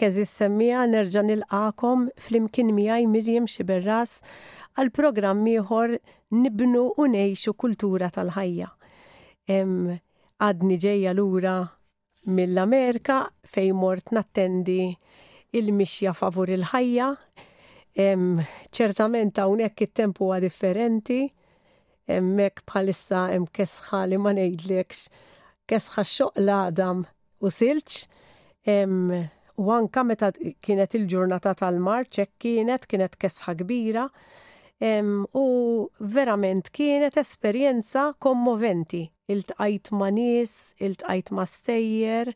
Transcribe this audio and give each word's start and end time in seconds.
Bekk 0.00 0.14
eżis 0.16 0.30
semmija 0.40 0.86
il-qakom 0.88 2.06
fl-imkien 2.16 2.68
miegħi 2.72 3.06
Mirjem 3.14 3.44
Xiberras 3.50 4.14
għal 4.80 4.88
programm 4.96 5.42
ieħor 5.50 5.92
nibnu 6.44 6.84
u 6.96 7.04
ngħixu 7.12 7.52
kultura 7.60 8.08
tal-ħajja. 8.08 8.68
Għadni 10.40 10.78
l-ura 11.12 11.52
mill-Amerika 12.32 13.16
fejn 13.52 13.76
mort 13.76 14.12
nattendi 14.16 14.86
il-mixja 15.60 16.14
favur 16.16 16.48
il-ħajja. 16.56 17.08
Ċertament 17.92 19.40
hawnhekk 19.44 19.82
it 19.88 19.92
tempu 20.00 20.30
huwa 20.30 20.38
differenti, 20.40 21.26
hemmhekk 22.08 22.64
bħalissa 22.72 23.26
hemm 23.34 23.50
kesħa 23.52 24.00
li 24.08 24.16
ma 24.16 24.32
ngħidlekx 24.32 25.04
kesħa 25.68 26.06
xoqla 26.14 26.62
għadam 26.70 27.04
u 27.44 27.52
silċ 27.58 28.08
u 29.64 29.70
anka 29.74 30.02
meta 30.06 30.30
kienet 30.64 30.94
il-ġurnata 30.96 31.52
tal-Marċ 31.60 32.20
hekk 32.22 32.36
kienet 32.44 32.86
kienet 32.90 33.16
kesħa 33.20 33.54
kbira 33.60 34.06
um, 34.08 35.24
u 35.36 35.44
verament 36.16 36.72
kienet 36.76 37.18
esperjenza 37.20 38.06
kommoventi. 38.24 39.02
Il-tqajt 39.30 39.92
ma' 40.00 40.10
nies, 40.16 40.54
il-tqajt 40.82 41.32
ma' 41.36 41.46
stejjer, 41.46 42.32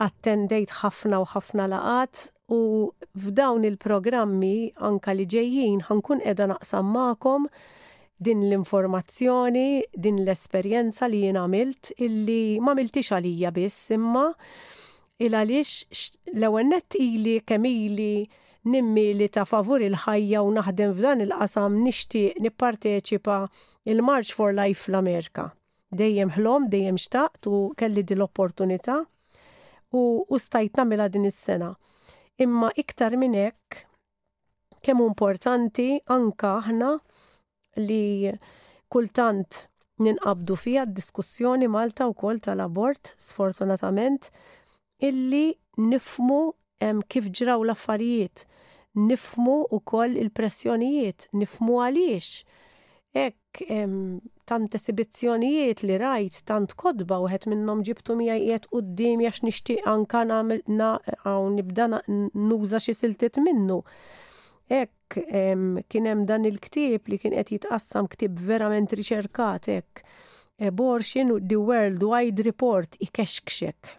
attendejt 0.00 0.76
ħafna 0.80 1.18
u 1.22 1.26
ħafna 1.34 1.66
laqat 1.72 2.22
u 2.54 2.60
f'dawn 3.26 3.66
il-programmi 3.68 4.54
anka 4.88 5.14
li 5.16 5.26
ġejjin 5.34 5.82
ħankun 5.90 6.22
edha 6.32 6.46
naqsam 6.54 6.88
ma'kom 6.94 7.48
din 8.22 8.44
l-informazzjoni, 8.46 9.82
din 10.06 10.20
l-esperjenza 10.22 11.08
li 11.10 11.24
jien 11.26 11.40
għamilt 11.42 11.94
illi 12.06 12.42
ma' 12.62 12.74
miltix 12.78 13.10
għalija 13.18 13.50
biss 13.56 13.90
imma 13.98 14.28
il 15.22 15.36
għaliex 15.38 16.08
l-ewennet 16.34 16.96
ili 16.98 17.36
kemili 17.46 18.26
nimmi 18.72 19.04
li 19.18 19.28
ta' 19.34 19.44
favur 19.46 19.82
il-ħajja 19.82 20.40
u 20.42 20.50
naħdem 20.56 20.94
f'dan 20.96 21.22
il-qasam 21.26 21.78
nixtieq 21.86 22.38
nipparteċipa 22.42 23.36
il-March 23.92 24.34
for 24.38 24.54
Life 24.54 24.86
fl-Amerika. 24.86 25.48
Dejjem 25.94 26.32
ħlom, 26.38 26.68
dejjem 26.72 26.98
xtaqt 27.02 27.48
u 27.50 27.60
kelli 27.78 28.02
din 28.06 28.18
l-opportunità 28.20 29.00
u, 29.94 30.02
u 30.26 30.34
stajt 30.40 30.78
namela 30.80 31.08
din 31.12 31.26
is-sena. 31.28 31.72
Imma 32.40 32.70
iktar 32.80 33.14
minn 33.20 33.36
hekk 33.38 33.82
kemm 34.82 35.02
importanti 35.04 35.92
anka 36.10 36.56
aħna 36.62 36.94
li 37.82 38.30
kultant 38.90 39.66
ninqabdu 40.02 40.56
fija 40.58 40.86
d-diskussjoni 40.88 41.68
Malta 41.70 42.08
u 42.10 42.14
kol 42.18 42.40
tal-abort, 42.42 43.12
sfortunatament, 43.22 44.30
illi 45.08 45.50
nifmu 45.90 46.42
kif 47.10 47.28
ġraw 47.36 47.62
l-affarijiet, 47.64 48.46
nifmu 48.98 49.54
u 49.70 49.78
koll 49.86 50.16
il-pressjonijiet, 50.18 51.28
nifmu 51.38 51.76
għaliex. 51.82 52.42
Ek, 53.12 53.62
tant 54.48 54.74
esibizzjonijiet 54.78 55.82
li 55.86 55.98
rajt, 56.00 56.40
tant 56.48 56.72
kodba 56.80 57.18
u 57.22 57.28
għet 57.28 57.44
minnom 57.52 57.82
ġibtu 57.86 58.16
mija 58.18 58.34
jiet 58.40 58.66
u 58.74 58.80
d-dim 58.82 59.22
jax 59.24 59.44
nishti 59.44 59.76
anka 59.86 60.24
għaw 60.24 61.44
nibda 61.58 61.90
nuża 61.92 62.80
xie 62.82 62.96
siltet 62.96 63.38
minnu. 63.44 63.82
Ek, 64.72 64.96
kienem 65.92 66.26
dan 66.30 66.48
il-ktib 66.48 67.10
li 67.12 67.20
kien 67.20 67.36
qed 67.36 67.52
jitqassam 67.56 68.08
ktib 68.12 68.38
verament 68.48 68.92
riċerkat, 68.96 69.68
ek. 69.78 70.04
Abortion 70.62 71.30
e, 71.34 71.38
the 71.48 71.56
Worldwide 71.58 72.44
Report 72.46 72.94
ikexkxek 73.02 73.96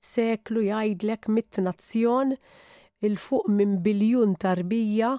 seklu 0.00 0.62
jgħidlek 0.66 1.28
mit-nazzjon 1.34 2.34
il-fuq 3.08 3.48
minn 3.56 3.76
biljun 3.84 4.34
tarbija 4.40 5.12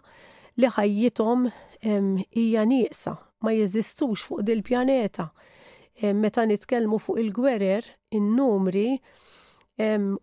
li 0.60 0.68
ħajjithom 0.76 1.46
hija 1.90 2.64
nieqsa 2.72 3.14
ma 3.46 3.54
jeżistux 3.56 4.24
fuq 4.28 4.44
dil-pjaneta. 4.46 5.30
Meta 6.18 6.44
nitkellmu 6.50 6.98
fuq 7.00 7.22
il-gwerer, 7.22 7.86
in-numri 8.10 8.96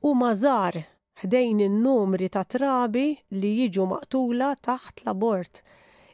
u 0.02 0.12
mażar 0.22 0.78
ħdejn 1.22 1.60
in-numri 1.66 2.28
ta' 2.30 2.44
trabi 2.46 3.08
li 3.40 3.52
jiġu 3.62 3.86
maqtula 3.94 4.52
taħt 4.62 5.04
l-abort. 5.06 5.62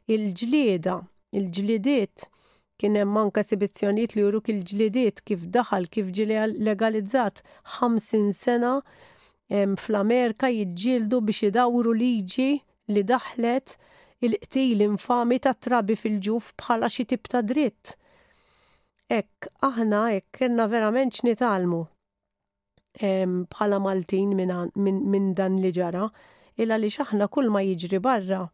Il-ġlieda, 0.09 0.97
il-ġliediet 1.41 2.29
Kien 2.85 2.99
hemm 3.01 3.17
anke 3.17 3.41
esibizzjonijiet 3.41 4.13
li 4.17 4.21
juruk 4.27 4.49
il-ġlidiet 4.53 5.21
kif 5.29 5.45
daħal 5.53 5.87
kif 5.95 6.11
ġili 6.17 6.37
legalizzat 6.67 7.39
50 7.77 8.27
sena 8.39 8.73
fl-Amerika 9.85 10.51
jiġġieldu 10.55 11.21
biex 11.31 11.47
idawru 11.49 11.95
liġi 12.03 12.49
li 12.97 13.05
daħlet 13.13 13.73
il-qtil 14.29 14.85
infami 14.89 15.41
ta' 15.47 15.55
trabi 15.69 15.97
fil-ġuf 16.03 16.51
bħala 16.61 16.93
xi 16.93 17.07
tip 17.15 17.33
ta' 17.35 17.41
dritt. 17.55 17.95
Ek, 19.21 19.49
aħna 19.71 20.03
hekk 20.19 20.43
kena 20.43 20.69
verament 20.75 21.17
x'nitalmu 21.17 21.81
bħala 23.01 23.81
Maltin 23.89 24.37
minn 24.43 25.33
dan 25.41 25.57
li 25.65 25.73
ġara, 25.81 26.05
illa 26.61 26.77
li 26.85 26.93
xaħna 26.99 27.33
kull 27.33 27.49
ma 27.49 27.65
jiġri 27.65 28.05
barra, 28.11 28.45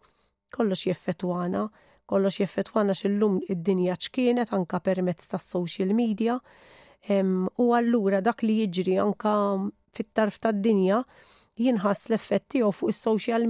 kollox 0.54 0.86
jeffetwana 0.92 1.66
kollox 2.10 2.40
jeffettwana 2.42 2.94
xillum 2.98 3.36
id-dinja 3.52 3.94
ċkienet 4.02 4.50
anka 4.56 4.80
permezz 4.86 5.28
tas 5.30 5.46
social 5.56 5.92
media 6.00 6.38
u 7.62 7.66
allura 7.78 8.18
dak 8.26 8.42
li 8.46 8.56
jiġri 8.62 8.96
anka 9.04 9.32
fit-tarf 9.96 10.40
tad-dinja 10.44 11.04
jinħass 11.60 12.08
l-effett 12.08 12.48
tiegħu 12.54 12.70
fuq 12.80 12.92
is-social 12.94 13.46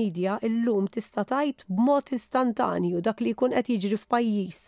media 0.00 0.36
illum 0.48 0.88
tista' 0.94 1.24
tajt 1.32 1.64
b'mod 1.70 2.10
istantanju 2.18 3.02
dak 3.08 3.20
li 3.24 3.32
jkun 3.34 3.52
qed 3.58 3.68
jiġri 3.74 3.98
f'pajjiż. 4.00 4.60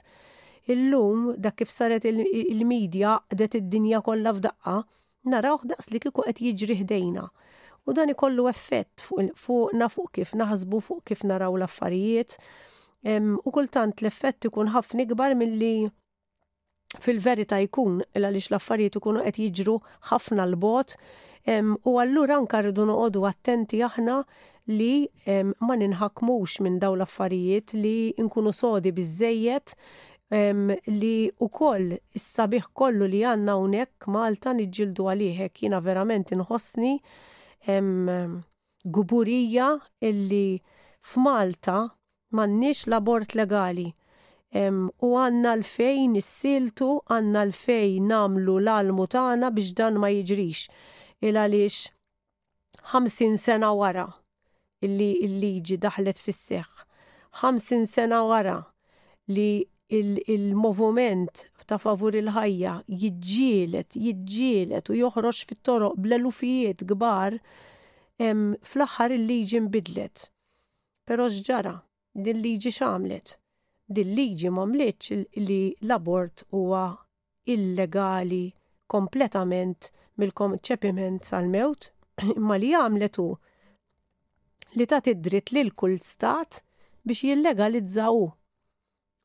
Illum 0.73 1.31
dak 1.45 1.57
kif 1.59 1.71
saret 1.73 2.05
il-medja 2.11 3.15
qdet 3.33 3.57
id-dinja 3.61 4.03
kollha 4.09 4.33
f'daqqa, 4.37 4.75
naraw 5.33 5.57
daqs 5.73 5.89
li 5.93 6.03
kieku 6.05 6.23
qed 6.27 6.43
jiġri 6.47 6.77
ħdejna. 6.83 7.25
U 7.89 7.97
dan 7.97 8.13
ikollu 8.13 8.45
effett 8.53 9.01
fuq 9.07 9.73
fuq 9.95 10.13
kif 10.19 10.37
naħsbu 10.43 10.83
fuq 10.91 11.01
kif 11.09 11.25
naraw 11.33 11.57
l-affarijiet, 11.57 12.37
u 13.45 13.51
kultant 13.53 13.99
l-effett 14.03 14.45
ikun 14.47 14.69
ħafna 14.75 15.01
ikbar 15.09 15.35
milli 15.35 15.91
fil-verita 17.03 17.59
jkun 17.67 17.99
għaliex 18.15 18.51
l-affarijiet 18.55 18.97
ikunu 19.01 19.23
qed 19.25 19.37
jiġru 19.43 19.75
ħafna 20.13 20.45
l-bot 20.47 20.95
u 21.89 21.95
allura 21.99 22.35
anka 22.39 22.61
rridu 22.63 22.85
noqogħdu 22.87 23.25
attenti 23.31 23.79
aħna 23.83 24.21
li 24.71 25.09
ma 25.67 25.75
ninħakmux 25.81 26.63
minn 26.63 26.79
daw 26.85 26.95
l-affarijiet 26.95 27.75
li 27.81 27.95
nkunu 28.23 28.53
sodi 28.55 28.93
biżejjed 28.95 29.67
li 30.97 31.15
u 31.43 31.49
koll 31.51 31.97
sabiħ 32.15 32.67
kollu 32.73 33.07
li 33.17 33.23
għanna 33.33 33.55
unek 33.67 34.07
Malta 34.15 34.55
nġildu 34.55 35.03
għalihek 35.11 35.63
jina 35.65 35.81
verament 35.83 36.31
inħossni 36.39 36.95
guburija 38.87 39.73
illi 40.07 40.47
f'Malta 41.03 41.81
mannix 42.33 42.87
l-abort 42.89 43.35
legali. 43.37 43.93
Em, 44.53 44.89
u 45.03 45.11
għanna 45.17 45.53
l-fejn 45.59 46.13
nissiltu, 46.17 46.89
għanna 47.09 47.43
l-fejn 47.49 48.09
namlu 48.13 48.59
l-almu 48.61 49.07
tagħna 49.15 49.49
biex 49.57 49.73
dan 49.79 49.97
ma 50.01 50.11
jiġrix. 50.13 50.67
Il 51.25 51.39
għaliex 51.41 51.79
50 52.93 53.39
sena 53.41 53.71
wara 53.77 54.05
illi 54.83 55.13
il-liġi 55.27 55.79
daħlet 55.79 56.19
fis 56.21 56.41
50 57.41 57.87
sena 57.89 58.25
wara 58.29 58.57
li 59.33 59.65
il 59.89 60.21
il 60.27 61.27
ta' 61.71 61.79
favur 61.79 62.13
il-ħajja 62.19 62.73
jidġielet, 63.01 63.95
jidġielet 63.95 64.91
u 64.91 64.95
joħroġ 64.99 65.43
fit-toroq 65.49 65.95
blelufijiet 66.03 66.83
gbar, 66.91 67.37
fl-axar 68.19 69.15
il-liġi 69.15 69.61
nbidlet. 69.69 70.17
Pero 71.07 71.29
xġara, 71.31 71.77
dil-liġi 72.15 72.71
xamlet. 72.77 73.31
Dil-liġi 73.97 74.51
mamlitx 74.51 75.07
li 75.47 75.63
l-abort 75.87 76.45
huwa 76.53 76.85
illegali 77.53 78.45
kompletament 78.89 79.83
mill-konċepiment 80.21 81.23
sal-mewt, 81.29 81.91
imma 82.37 82.57
li 82.61 82.71
għamlet 82.77 83.19
u 83.25 83.29
li 84.77 84.87
ta' 84.89 85.01
dritt 85.05 85.53
lil 85.53 85.71
kull 85.73 85.97
stat 86.05 86.61
biex 87.05 87.25
jillegalizzaw. 87.29 88.17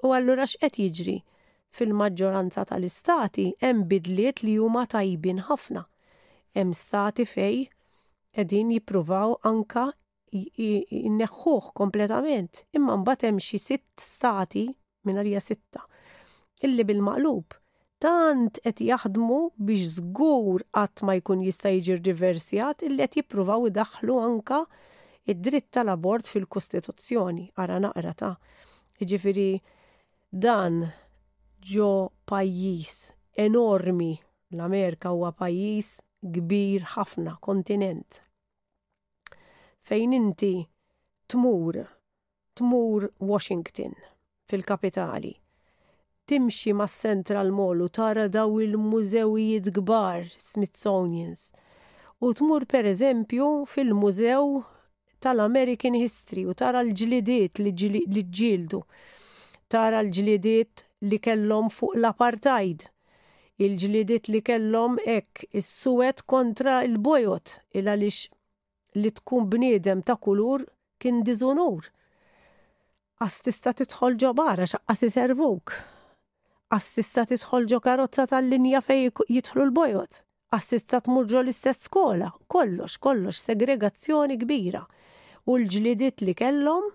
U 0.04 0.08
allura 0.16 0.46
x'qed 0.48 0.80
jiġri? 0.82 1.18
Fil-maġġoranza 1.78 2.64
tal-istati 2.70 3.50
hemm 3.62 3.84
bidliet 3.92 4.44
li 4.44 4.58
huma 4.60 4.86
tajbin 4.92 5.44
ħafna. 5.48 5.84
Hemm 6.56 6.72
stati 6.74 7.26
fej 7.28 7.68
qegħdin 8.34 8.74
jippruvaw 8.78 9.36
anka 9.52 9.90
inneħħuh 10.46 11.68
kompletament. 11.78 12.62
Imma 12.78 12.96
mbagħad 13.00 13.28
hemm 13.30 13.42
xi 13.44 13.58
sitt 13.64 14.02
stati 14.06 14.66
minn 15.08 15.18
għalija 15.22 15.42
sitta 15.42 15.86
illi 16.66 16.84
bil-maqlub 16.90 17.56
tant 18.02 18.60
qed 18.62 18.84
jaħdmu 18.86 19.38
biex 19.58 19.98
żgur 20.02 20.66
qatt 20.78 21.02
ma 21.06 21.16
jkun 21.18 21.44
jista' 21.46 21.72
jiġi 21.74 21.98
riversjat 22.10 22.84
illi 22.90 23.04
qed 23.06 23.22
jippruvaw 23.22 23.68
idaħħlu 23.72 24.18
anka 24.24 24.62
id-dritt 25.28 25.72
tal-abort 25.76 26.30
fil-Kostituzzjoni 26.32 27.48
ara 27.64 27.80
naqra 27.84 28.14
ta' 28.22 28.34
jiġifieri 29.00 29.50
dan 30.32 30.84
ġo 31.74 31.90
pajjiż 32.30 32.94
enormi 33.48 34.14
l-Amerika 34.54 35.12
huwa 35.14 35.34
pajjiż 35.38 35.96
kbir 36.34 36.86
ħafna 36.96 37.38
kontinent 37.46 38.22
fejn 39.88 40.14
inti 40.14 40.68
tmur, 41.32 41.76
tmur 42.60 43.06
Washington 43.30 43.94
fil-kapitali. 44.50 45.32
Timxi 46.28 46.74
ma' 46.76 46.90
Central 46.92 47.52
Mall 47.56 47.82
u 47.86 47.88
tara 47.96 48.26
daw 48.34 48.58
il-mużewijiet 48.64 49.70
gbar 49.78 50.28
Smithsonians. 50.44 51.46
U 52.20 52.34
tmur 52.36 52.66
per 52.72 52.84
eżempju 52.92 53.48
fil-mużew 53.72 54.58
tal-American 55.24 55.96
History 56.04 56.44
u 56.44 56.52
tara 56.60 56.84
l-ġlidiet 56.84 57.64
li 57.64 57.72
ġildu. 58.40 58.84
Tara 59.72 60.04
l-ġlidiet 60.04 60.84
li 61.08 61.22
kellhom 61.30 61.72
fuq 61.78 61.96
l-apartheid 61.96 62.90
il-ġlidiet 63.64 64.28
li 64.36 64.44
kellhom 64.52 65.00
ek 65.16 65.48
is-suwet 65.56 66.26
kontra 66.28 66.82
il-bojot 66.90 67.62
il 67.78 67.88
għaliex 67.88 68.26
li 68.96 69.12
tkun 69.12 69.48
bniedem 69.52 70.02
ta' 70.02 70.16
kulur 70.16 70.64
kien 71.02 71.24
dizonur. 71.26 71.90
Għas 73.22 73.42
tista 73.46 73.74
titħol 73.74 74.16
ġo 74.22 74.32
barra 74.38 74.68
xaqqas 74.70 75.04
iservuk. 75.08 75.74
Għas 76.72 76.88
tista 76.96 77.26
titħol 77.28 77.68
ġo 77.72 77.80
karozza 77.82 78.28
tal-linja 78.30 78.82
fej 78.86 79.12
jitħlu 79.34 79.66
l-bojot. 79.68 80.22
Għas 80.54 80.70
tista 80.72 81.02
tmurġo 81.04 81.42
l-istess 81.44 81.88
skola. 81.90 82.30
Kollox, 82.48 82.98
kollox, 83.04 83.42
segregazzjoni 83.50 84.38
kbira. 84.44 84.84
U 85.48 85.58
l-ġlidit 85.58 86.22
li 86.24 86.36
kellhom 86.38 86.92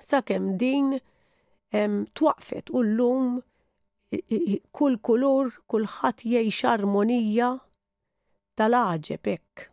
sakemm 0.00 0.52
din 0.60 0.92
twaqfet 2.16 2.70
u 2.70 2.82
l-lum 2.84 3.38
kull 4.72 4.98
kulur, 5.04 5.48
kull 5.66 5.86
jgħix 5.88 6.62
armonija 6.70 7.50
tal 8.56 8.76
aġeb 8.84 9.32
hekk 9.34 9.68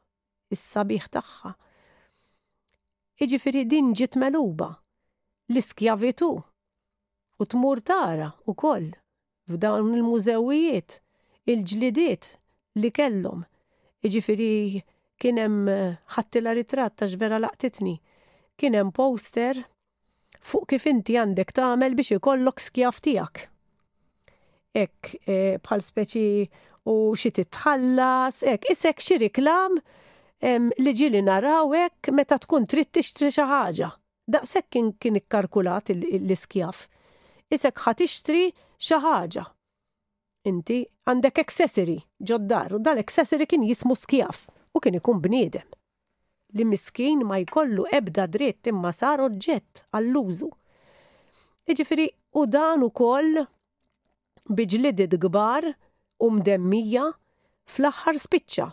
is-sabiħ 0.56 1.08
tagħha. 1.18 1.52
Iġifieri 3.24 3.66
din 3.70 3.92
ġiet 3.98 4.18
meluba 4.22 4.70
l-iskjavitu 5.52 6.30
u 7.42 7.48
tmur 7.52 7.82
tara 7.88 8.30
ukoll 8.52 8.90
f'dawn 9.52 9.92
il-mużewijiet 10.00 10.98
il-ġlidiet 11.52 12.30
li 12.82 12.92
kellhom. 12.96 13.46
Iġifieri 14.06 14.52
kien 15.22 15.40
hemm 15.40 15.70
eh, 15.74 15.94
ħattila 16.16 16.56
ritratt 16.58 16.98
ta' 17.00 17.08
xvera 17.08 17.40
laqtitni. 17.44 17.96
Kien 18.60 18.76
hemm 18.76 18.92
poster 18.96 19.62
fuq 20.44 20.74
kif 20.74 20.90
inti 20.92 21.16
għandek 21.18 21.54
tagħmel 21.56 21.96
biex 22.00 22.18
ikollok 22.18 22.60
skjaf 22.66 23.00
tiegħek. 23.06 23.46
Ekk 24.74 25.30
eh, 25.30 25.60
bħal 25.64 25.84
speċi 25.86 26.28
u 26.92 26.98
xi 27.16 27.30
titħallas, 27.38 28.42
ek 28.52 28.66
isek 28.74 29.00
xi 29.04 29.20
riklam 29.22 29.78
li 30.80 30.92
ġili 30.98 31.22
narawek 31.24 32.10
meta 32.12 32.36
tkun 32.44 32.66
trid 32.68 32.90
tixtri 32.94 33.30
xi 33.31 33.44
ħaġa. 33.48 33.88
Daqshekk 34.34 34.68
kien 34.74 34.88
kien 35.04 35.19
ikkalkulat 35.19 35.92
l-iskjaf. 35.95 36.81
Isek 37.54 37.80
ħa 37.80 37.94
tixtri 38.01 38.42
xi 38.78 39.00
ħaġa. 39.06 39.45
Inti 40.51 40.81
għandek 41.07 41.40
accessory 41.45 41.95
ġoddar 42.19 42.75
u 42.75 42.81
dal-accessory 42.84 43.48
kien 43.48 43.63
jismu 43.68 43.95
skjaf 43.95 44.42
u 44.75 44.84
kien 44.84 44.98
ikun 45.00 45.22
bniedem. 45.24 45.68
Li 46.54 46.68
miskin 46.68 47.24
ma 47.25 47.39
jkollu 47.39 47.88
ebda 47.98 48.28
dritt 48.28 48.68
imma 48.68 48.92
sar 48.94 49.24
oġġett 49.24 49.86
għall-użu. 49.96 50.51
Iġifiri, 51.72 52.07
u 52.36 52.44
dan 52.46 52.84
ukoll 52.84 53.39
biġlidid 54.51 55.16
gbar 55.24 55.72
u 56.19 56.30
mdemmija 56.36 57.07
fl-aħħar 57.72 58.19
spiċċa 58.28 58.68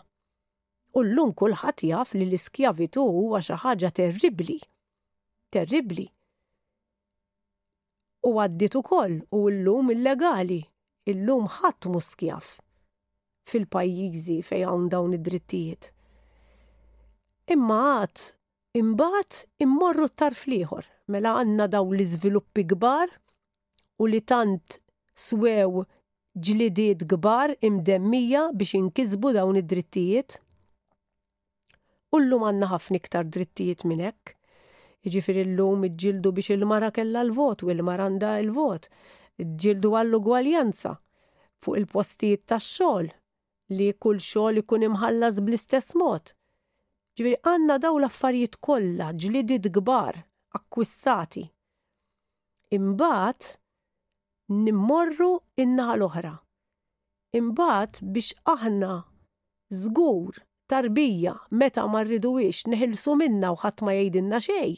U 0.91 1.01
llum 1.07 1.31
kulħadd 1.39 1.85
jaf 1.87 2.15
li 2.17 2.25
l-iskjavitu 2.27 3.03
huwa 3.19 3.39
xi 3.45 3.55
ħaġa 3.61 3.89
terribli. 3.99 4.57
Terribli. 5.55 6.07
U 8.27 8.33
għaddit 8.43 8.75
ukoll 8.79 9.15
u 9.37 9.43
llum 9.55 9.93
illegali, 9.95 10.59
illum 11.11 11.47
ħadd 11.55 11.89
mu 11.93 12.01
skjaf 12.03 12.57
fil-pajjiżi 13.51 14.37
fejn 14.45 14.67
hawn 14.67 14.89
dawn 14.93 15.15
id-drittijiet. 15.17 15.87
Imma 17.55 17.79
għad 18.01 18.27
imbagħad 18.81 19.39
immorru 19.65 20.05
t-tarf 20.11 20.43
liħor 20.51 20.85
mela 21.11 21.33
għandna 21.39 21.65
daw 21.73 21.87
l-iżviluppi 21.95 22.67
kbar 22.73 23.09
u 24.03 24.11
li 24.11 24.19
tant 24.31 24.77
swew 25.25 25.81
ġlidiet 26.45 27.07
kbar 27.15 27.55
imdemmija 27.69 28.47
biex 28.53 28.75
inkisbu 28.83 29.33
dawn 29.39 29.59
id-drittijiet. 29.63 30.37
Ullum 32.11 32.43
għanna 32.43 32.67
ħafna 32.67 32.99
iktar 32.99 33.27
drittijiet 33.33 33.85
minn 33.87 34.01
hekk. 34.03 34.33
Jiġifieri 35.05 35.45
llum 35.55 35.85
iġġieldu 35.87 36.31
biex 36.39 36.51
il-mara 36.57 36.89
kellha 36.97 37.21
l-vot 37.23 37.63
u 37.63 37.69
il-mara 37.71 38.09
l-vot. 38.43 38.89
ġildu 39.63 39.89
għall-ugwaljanza 39.95 40.91
fuq 41.63 41.77
il-postijiet 41.79 42.43
tax-xogħol 42.51 43.07
li 43.77 43.87
kull 44.03 44.19
xogħol 44.21 44.59
ikun 44.61 44.85
imħallas 44.89 45.39
bl-istess 45.47 45.95
mod. 46.01 46.35
Ġifieri 47.15 47.39
għandna 47.47 47.79
daw 47.85 47.97
l-affarijiet 48.01 48.59
kollha 48.67 49.07
ġlidiet 49.23 49.71
kbar 49.79 50.19
akkwissati. 50.59 51.47
Imbagħad 52.77 53.53
nimmorru 54.67 55.31
in-naħa 55.63 55.95
l-oħra. 56.01 56.35
Imbagħad 57.41 58.03
biex 58.19 58.35
aħna 58.57 58.91
żgur 59.79 60.37
tarbija 60.71 61.33
meta 61.61 61.83
ma 61.91 61.99
rriduwix 62.05 62.61
neħilsu 62.71 63.15
minna 63.19 63.49
u 63.55 63.57
ħadd 63.63 63.83
ma 63.85 63.93
jgħidilna 63.97 64.39
xejn, 64.47 64.77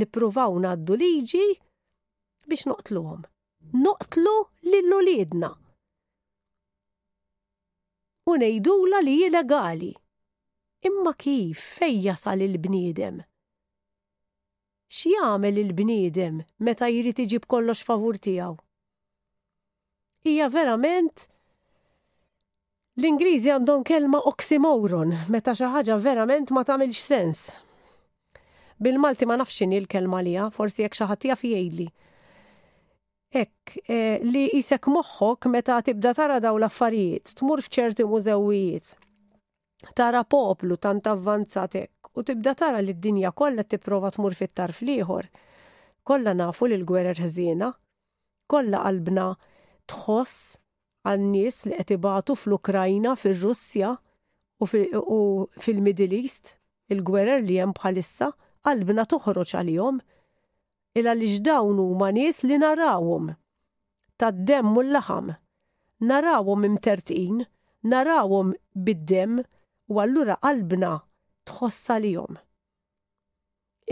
nippruvaw 0.00 0.56
ngħaddu 0.62 0.94
liġi 1.02 1.48
biex 2.48 2.64
noqtluhom. 2.70 3.22
Noqtlu 3.84 4.32
lil 4.70 4.90
uliedna. 5.00 5.50
U 8.28 8.32
ngħidula 8.40 9.00
li 9.04 9.18
illegali. 9.26 9.92
Imma 10.88 11.12
kif 11.20 11.60
fej 11.78 11.98
jasal 12.06 12.44
il-bniedem? 12.46 13.20
X'jagħmel 14.96 15.60
il-bniedem 15.64 16.40
meta 16.68 16.88
jrid 16.92 17.20
iġib 17.26 17.48
kollox 17.52 17.84
favur 17.88 18.18
tiegħu? 18.26 18.56
Hija 20.24 20.48
verament 20.52 21.26
L-Ingliżi 22.94 23.50
għandhom 23.50 23.80
kelma 23.82 24.20
oxymoron 24.30 25.16
meta 25.34 25.50
xi 25.58 25.66
ħaġa 25.66 25.96
verament 26.02 26.52
ma 26.54 26.62
tagħmilx 26.64 27.00
sens. 27.02 27.40
Bil-Malti 28.78 29.26
ma 29.26 29.34
nafx 29.40 29.64
l 29.66 29.88
kelma 29.90 30.20
lija, 30.22 30.44
forsi 30.54 30.84
jekk 30.84 30.94
xi 31.00 31.08
ħadd 31.10 31.26
jaf 31.30 31.42
jgħidli. 31.48 31.88
Ek, 33.34 33.74
e, 33.90 33.98
li 34.22 34.44
jisek 34.52 34.86
moħħok 34.94 35.50
meta 35.50 35.80
tibda 35.82 36.12
tara 36.14 36.38
daw 36.40 36.54
l-affarijiet, 36.60 37.34
tmur 37.40 37.64
fċerti 37.66 38.06
mużewijiet, 38.06 38.94
tara 39.98 40.22
poplu 40.24 40.78
tant 40.78 41.02
avvanzatek 41.10 42.12
u 42.14 42.22
tibda 42.22 42.54
tara 42.54 42.78
li 42.78 42.94
d-dinja 42.94 43.34
kollha 43.34 43.66
tipprova 43.66 44.14
tmur 44.14 44.38
fit-tarf 44.38 44.84
liħor. 44.86 45.26
Kollha 46.06 46.30
nafu 46.38 46.70
li 46.70 46.78
l-gwerer 46.78 47.18
ħżiena, 47.26 47.72
kollha 48.46 48.86
qalbna 48.86 49.32
tħoss 49.90 50.62
għan-nies 51.08 51.56
li 51.68 51.76
qed 51.78 51.92
ibatu 51.98 52.34
fl-Ukrajna, 52.40 53.12
fir-Russja 53.20 53.90
u 53.94 55.18
fil-Middle 55.60 56.18
East, 56.20 56.54
il-gwerer 56.92 57.42
li 57.44 57.58
hemm 57.60 57.74
bħalissa, 57.76 58.30
qalbna 58.64 59.04
toħroġ 59.10 59.52
għalihom. 59.60 59.98
Illa 60.96 61.14
li 61.18 61.28
dawn 61.44 61.80
huma 61.82 62.08
nies 62.16 62.42
li 62.48 62.56
narawhom 62.62 63.32
tad-dem 64.20 64.70
u 64.72 64.80
l-laħam. 64.84 65.32
Narawhom 66.08 66.64
imtertin, 66.68 67.42
narawhom 67.88 68.54
bid-dem 68.86 69.42
u 69.92 70.00
allura 70.02 70.38
qalbna 70.44 70.94
tħossa 71.50 71.98
jom. 72.08 72.38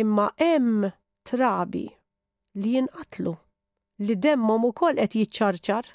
Imma 0.01 0.31
hemm 0.41 0.87
trabi 1.29 1.87
li 2.63 2.73
jinqatlu 2.79 3.35
li 4.09 4.15
demmhom 4.25 4.65
ukoll 4.71 4.97
qed 5.03 5.19
jiċċarċar 5.21 5.91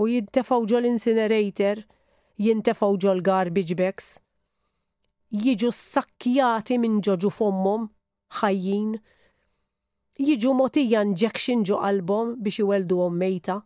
u 0.00 0.08
jintefaw 0.08 0.64
ġol 0.70 0.86
incinerator, 0.88 1.80
jintefaw 2.44 2.92
ġol 3.04 3.20
garbage 3.28 3.76
bags, 3.80 4.06
jiġu 5.42 5.70
sakkjati 5.78 6.78
minn 6.80 7.02
ġoġu 7.08 7.30
fommom, 7.38 7.84
ħajjin, 8.40 8.92
jiġu 10.30 10.54
motija 10.62 11.02
injection 11.08 11.64
ġo 11.68 11.80
album 11.90 12.32
biex 12.46 12.62
iweldu 12.64 13.00
mejta, 13.22 13.58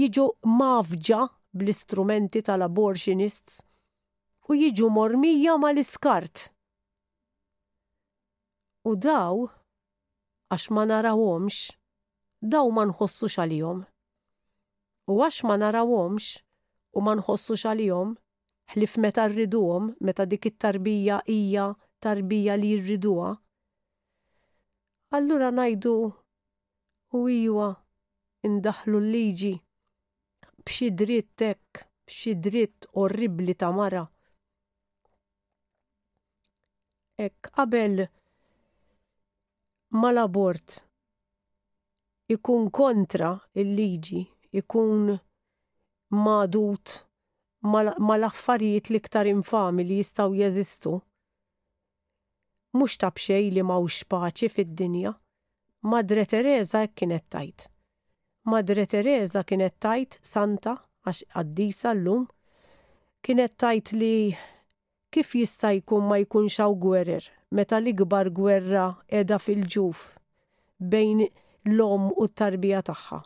jiġu 0.00 0.24
mafġa 0.56 1.20
bl-istrumenti 1.58 2.44
tal-abortionists 2.48 3.58
u 4.48 4.56
jiġu 4.56 4.86
mormija 4.92 5.58
mal-iskart. 5.60 6.48
U 8.88 8.94
daw, 9.04 9.44
għax 10.54 10.70
ma 10.72 10.86
narawomx, 10.88 11.60
daw 12.40 12.72
ma 12.72 12.86
nħossu 12.88 13.28
xalihom. 13.36 13.84
U 15.08 15.16
għax 15.24 15.38
ma 15.48 15.54
narawhomx 15.56 16.24
u 16.96 17.02
ma 17.04 17.14
nħossux 17.16 17.62
għalihom, 17.70 18.10
ħlif 18.74 18.96
meta 19.00 19.24
rriduhom, 19.32 19.86
meta 20.04 20.26
dik 20.28 20.50
it-tarbija 20.50 21.22
hija 21.32 21.70
tarbija 22.04 22.56
li 22.60 22.74
jirriduha. 22.74 23.30
Allura 25.16 25.48
najdu 25.54 25.94
u 27.16 27.22
iwa 27.34 27.70
indaħlu 28.44 29.00
l-liġi 29.00 29.54
b'xi 30.66 30.90
dritt 31.00 31.32
tek, 31.40 31.86
b'xi 32.04 32.36
dritt 32.44 32.90
orribli 33.02 33.56
ta' 33.56 33.72
mara. 33.72 34.04
Ek 37.16 37.48
qabel 37.56 38.02
mal-abort 39.96 40.82
ikun 42.36 42.68
kontra 42.68 43.32
il-liġi 43.56 44.28
ikun 44.52 45.18
madut 46.10 47.04
mal-affarijiet 48.08 48.90
liktar 48.90 49.26
infami 49.26 49.84
li 49.88 49.96
jistaw 50.00 50.34
jeżistu. 50.34 51.00
Mux 52.78 52.96
tabxej 53.00 53.50
li 53.54 53.62
mawx 53.64 54.02
paċi 54.12 54.50
fid-dinja. 54.54 55.12
Madre 55.82 56.24
Teresa 56.26 56.82
kienet 56.88 57.24
tajt. 57.32 57.68
Madre 58.50 58.86
Teresa 58.86 59.42
kienet 59.44 59.76
tajt 59.82 60.18
santa 60.22 60.76
għax 61.06 61.22
għaddisa 61.40 61.92
l-lum. 61.96 62.26
Kienet 63.24 63.56
tajt 63.60 63.92
li 63.92 64.36
kif 65.12 65.32
jista' 65.34 65.74
jkun 65.80 66.06
ma 66.08 66.20
jkunx 66.22 66.60
hawn 66.62 66.78
gwerer 66.80 67.24
meta 67.50 67.80
l-ikbar 67.80 68.28
gwerra 68.36 68.88
edha 69.08 69.38
fil-ġuf 69.40 70.04
bejn 70.92 71.24
l-om 71.74 72.10
u 72.12 72.28
t-tarbija 72.28 72.84
tagħha 72.90 73.22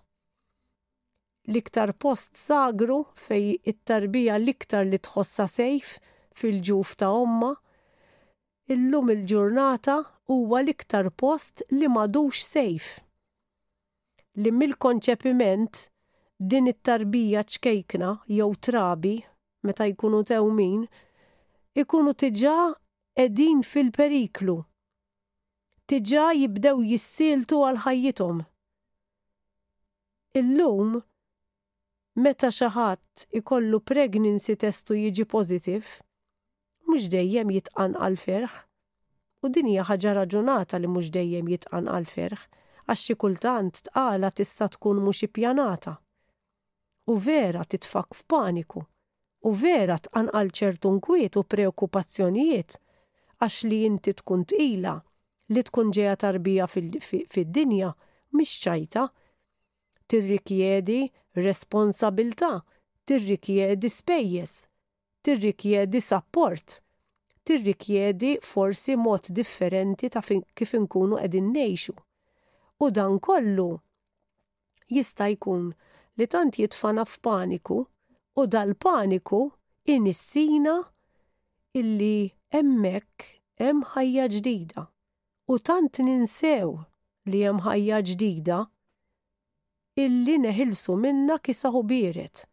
l-iktar 1.50 1.92
post 1.92 2.36
sagru 2.38 3.02
fej 3.18 3.56
it-tarbija 3.70 4.36
l-iktar 4.38 4.84
li 4.86 4.98
tħossa 5.02 5.48
sejf 5.50 5.94
fil-ġuf 6.38 6.94
ta' 7.00 7.08
omma. 7.10 7.52
Illum 8.70 9.10
il-ġurnata 9.14 9.96
huwa 10.30 10.60
l-iktar 10.62 11.10
post 11.18 11.64
li 11.74 11.88
madux 11.90 12.44
sejf. 12.52 12.86
Li 14.38 14.52
mill-konċepiment 14.58 15.82
din 16.38 16.70
it-tarbija 16.70 17.42
ċkejkna 17.48 18.12
jew 18.38 18.48
trabi 18.64 19.16
meta 19.62 19.86
jkunu 19.86 20.22
tewmin, 20.26 20.86
ikunu 21.78 22.14
tiġa 22.18 22.54
edin 23.24 23.60
fil-periklu. 23.62 24.56
Tiġa 25.90 26.24
jibdew 26.38 26.82
jissiltu 26.92 27.60
għal 27.66 27.82
ħajjithom. 27.84 28.40
Illum 30.40 31.02
meta 32.14 32.50
xaħat 32.52 33.26
ikollu 33.40 33.80
pregnancy 33.88 34.56
testu 34.60 34.94
jiġi 34.96 35.24
pozitif, 35.28 35.98
mux 36.88 37.06
dejjem 37.08 37.50
jitqan 37.54 37.94
għal-ferħ. 37.96 38.52
U 39.42 39.48
din 39.50 39.70
hija 39.72 39.86
ħaġa 39.88 40.12
raġunata 40.20 40.78
li 40.78 40.88
mhux 40.92 41.08
dejjem 41.14 41.48
jitqan 41.54 41.88
għal-ferħ, 41.88 42.38
għax 42.86 43.04
xi 43.08 43.16
kultant 43.22 43.80
tqala 43.88 44.30
tista' 44.30 44.68
tkun 44.76 45.00
mhux 45.02 45.24
ippjanata. 45.26 45.96
U 47.08 47.16
vera 47.18 47.64
titfak 47.64 48.14
f'paniku. 48.20 48.84
U 49.48 49.54
vera 49.58 49.96
tqanqal 49.98 50.52
ċertu 50.54 50.92
nkwiet 50.98 51.36
u 51.36 51.42
preokkupazzjonijiet 51.48 52.76
għax 53.42 53.64
li 53.70 53.80
inti 53.88 54.12
tkun 54.20 54.44
tqila 54.52 54.98
li 55.52 55.62
tkun 55.66 55.90
ġeja 55.96 56.14
tarbija 56.20 56.68
fid-dinja 56.68 57.90
mhix 58.36 58.52
ċajta 58.68 59.08
tirrikjedi 60.12 61.08
responsabilta, 61.36 62.60
tirrikjedi 63.08 63.88
spejjes, 63.88 64.50
tirrikjedi 65.24 66.00
support, 66.00 66.82
tirrikjedi 67.46 68.32
forsi 68.50 68.96
mod 69.04 69.24
differenti 69.38 70.10
ta' 70.12 70.20
kif 70.58 70.74
inkunu 70.78 71.16
qegħdin 71.22 71.48
ngħixu. 71.54 71.94
U 72.84 72.90
dan 72.98 73.16
kollu 73.28 73.70
jista' 74.96 75.30
jkun 75.32 75.64
li 76.20 76.28
tant 76.34 76.60
jitfana 76.60 77.06
f'paniku 77.12 77.80
u 78.40 78.46
dal-paniku 78.56 79.40
inissina 79.96 80.76
illi 81.80 82.14
emmek 82.60 83.28
hemm 83.64 83.80
ħajja 83.94 84.28
ġdida 84.36 84.84
u 85.52 85.56
tant 85.70 86.04
ninsew 86.10 86.74
li 87.32 87.44
hemm 87.48 87.64
ħajja 87.68 88.04
ġdida 88.12 88.60
illi 90.00 90.38
neħilsu 90.42 90.94
minna 91.00 91.34
kisaħu 91.44 91.80
biret. 91.88 92.44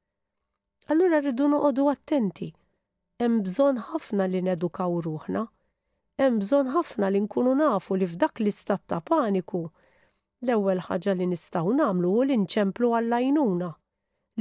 Allura 0.92 1.20
rridu 1.22 1.46
noqodu 1.54 1.86
attenti. 1.92 2.50
Hemm 3.22 3.44
bżonn 3.46 3.80
ħafna 3.92 4.26
li 4.30 4.42
nedukaw 4.50 5.00
ruħna. 5.06 5.46
Hemm 6.20 6.40
bżonn 6.44 6.72
ħafna 6.76 7.10
li 7.12 7.22
nkunu 7.26 7.54
nafu 7.60 7.96
li 7.96 8.08
f'dak 8.08 8.40
l-istat 8.44 8.86
ta' 8.92 9.00
paniku 9.02 9.62
l-ewwel 10.42 10.80
ħaġa 10.88 11.16
li 11.20 11.28
nistgħu 11.32 11.76
nagħmlu 11.80 12.10
hu 12.18 12.26
li 12.28 12.38
nċemplu 12.44 12.92
għall-għajnuna 12.98 13.70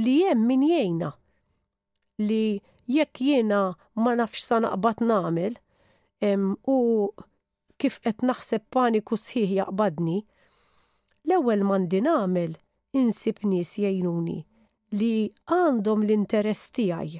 li 0.03 0.17
hemm 0.29 0.45
min 0.49 0.61
jgħinna 0.69 1.09
li 2.25 2.41
jekk 2.97 3.19
jiena 3.27 3.61
ma 3.99 4.13
nafx 4.15 4.47
sa 4.51 4.59
naqbad 4.63 5.03
nagħmel 5.11 5.57
u 6.73 6.77
kif 7.79 7.99
qed 8.07 8.23
naħseb 8.27 8.65
paniku 8.75 9.19
sħiħ 9.19 9.51
jaqbadni, 9.61 10.17
l-ewwel 11.27 11.63
mandi 11.67 11.99
nagħmel 12.07 12.55
insib 12.97 13.37
nies 13.45 13.75
jgħinuni 13.79 14.37
li 14.99 15.09
għandhom 15.55 16.03
l-interess 16.05 16.71
tijaj 16.77 17.19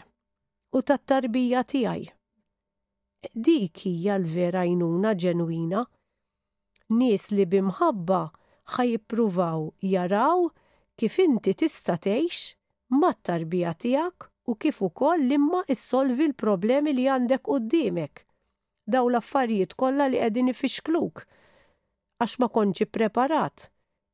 u 0.78 0.82
tat-tarbija 0.90 1.62
tiegħi. 1.74 2.08
Dik 3.48 3.84
hija 3.90 4.16
l-vera 4.22 4.64
jnuna 4.66 5.12
ġenwina, 5.22 5.84
nies 7.00 7.28
li 7.32 7.46
bimħabba 7.52 8.22
ħajipruvaw 8.78 9.68
jaraw 9.92 10.50
kif 10.98 11.20
inti 11.24 11.54
tista' 11.54 11.98
tgħix 12.02 12.42
mat-tarbija 13.04 13.76
tiegħek 13.84 14.28
u 14.50 14.58
kif 14.64 14.82
ukoll 14.88 15.22
limma 15.30 15.62
issolvi 15.76 16.30
l-problemi 16.32 16.96
li 16.98 17.06
għandek 17.14 17.44
qudiemek. 17.46 18.24
Daw 18.90 19.06
l-affarijiet 19.12 19.76
kollha 19.78 20.10
li 20.10 20.18
qegħdin 20.24 20.50
ifixkluk 20.54 21.28
għax 22.26 22.40
ma 22.42 22.50
konċi 22.58 22.90
preparat 22.90 23.70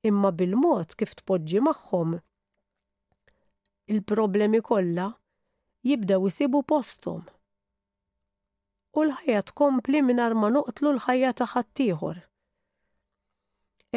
imma 0.10 0.32
bil-mod 0.40 0.94
kif 1.00 1.16
tpoġġi 1.22 1.62
magħhom. 1.66 2.12
Il-problemi 3.96 4.62
kollha 4.70 5.08
jibdew 5.90 6.28
isibu 6.30 6.62
postom. 6.74 7.24
U 8.98 9.02
l-ħajja 9.08 9.42
tkompli 9.52 10.04
mingħajr 10.10 10.34
ma 10.42 10.52
noqtlu 10.56 10.94
l-ħajja 10.96 11.34
ta' 11.42 11.48
ħaddieħor. 11.54 12.22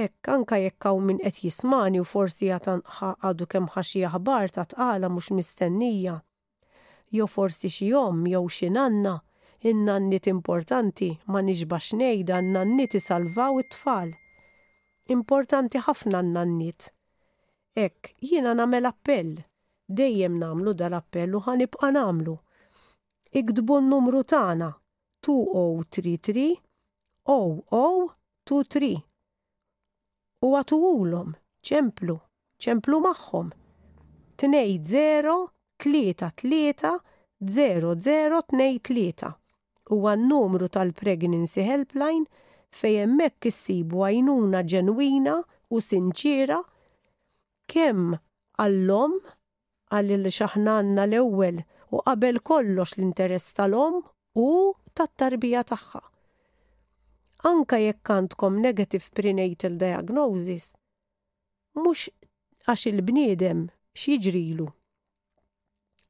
Ekk 0.05 0.31
anka 0.39 0.59
jekk 0.65 0.89
hawn 0.93 1.07
min 1.11 1.21
qed 1.23 1.41
jismani 1.45 2.03
u 2.03 2.07
forsi 2.15 2.51
għadu 2.57 3.49
kemm 3.53 3.71
ħaxi 3.77 4.05
aħbar 4.09 4.55
ta' 4.57 4.67
tqala 4.73 5.11
mhux 5.13 5.33
mistennija. 5.39 6.17
Jo 7.17 7.25
forsi 7.35 7.71
xi 7.77 7.91
jom 7.95 8.25
jew 8.33 8.43
xi 8.59 8.71
nanna 8.79 9.17
in-nannit 9.71 10.31
importanti 10.35 11.13
ma 11.33 11.43
nixbax 11.43 11.93
ngħidha 12.01 12.41
n-nannit 12.45 12.99
isalvaw 13.01 13.61
it-tfal 13.65 14.17
importanti 15.09 15.81
ħafna 15.85 16.19
n-nannit. 16.25 16.89
Ek, 17.83 18.11
jiena 18.21 18.55
namel 18.59 18.89
appell, 18.91 19.35
dejjem 19.89 20.35
namlu 20.41 20.75
dal-appell 20.81 21.35
u 21.35 21.41
ħanibqa 21.47 21.91
namlu. 21.95 22.35
Ikdbu 23.39 23.77
n-numru 23.83 24.23
tana 24.29 24.71
2033 25.25 26.57
0023 27.29 28.93
u 30.39 30.49
għatuwulom, 30.59 31.35
ċemplu, 31.69 32.17
ċemplu 32.65 33.01
maħħom. 33.09 33.49
2 34.39 34.77
0 34.87 35.39
3 35.83 36.13
3 36.45 37.01
0 37.57 37.95
0 38.01 39.35
u 39.89 39.99
għan 40.13 40.25
numru 40.31 40.69
tal-Pregnancy 40.75 41.65
Helpline 41.67 42.27
fej 42.75 42.97
hemmhekk 43.03 43.47
issibu 43.51 44.03
għajnuna 44.07 44.61
ġenwina 44.73 45.37
u 45.73 45.81
sinċiera 45.85 46.59
kemm 47.73 48.15
għall-om 48.65 49.17
għalli 49.95 50.19
li 50.23 50.33
xaħnanna 50.39 51.07
l-ewwel 51.09 51.63
u 51.93 52.03
qabel 52.05 52.41
kollox 52.51 52.97
l-interess 52.97 53.55
tal-om 53.57 54.01
u 54.39 54.47
tat-tarbija 54.95 55.63
tagħha. 55.73 56.03
Anka 57.49 57.79
jekk 57.81 58.13
għandkom 58.19 58.59
negative 58.65 59.09
prenatal 59.17 59.79
diagnosis, 59.81 60.73
mhux 61.79 62.09
għax 62.69 62.89
il-bniedem 62.91 63.65
xieġrilu. 63.97 64.67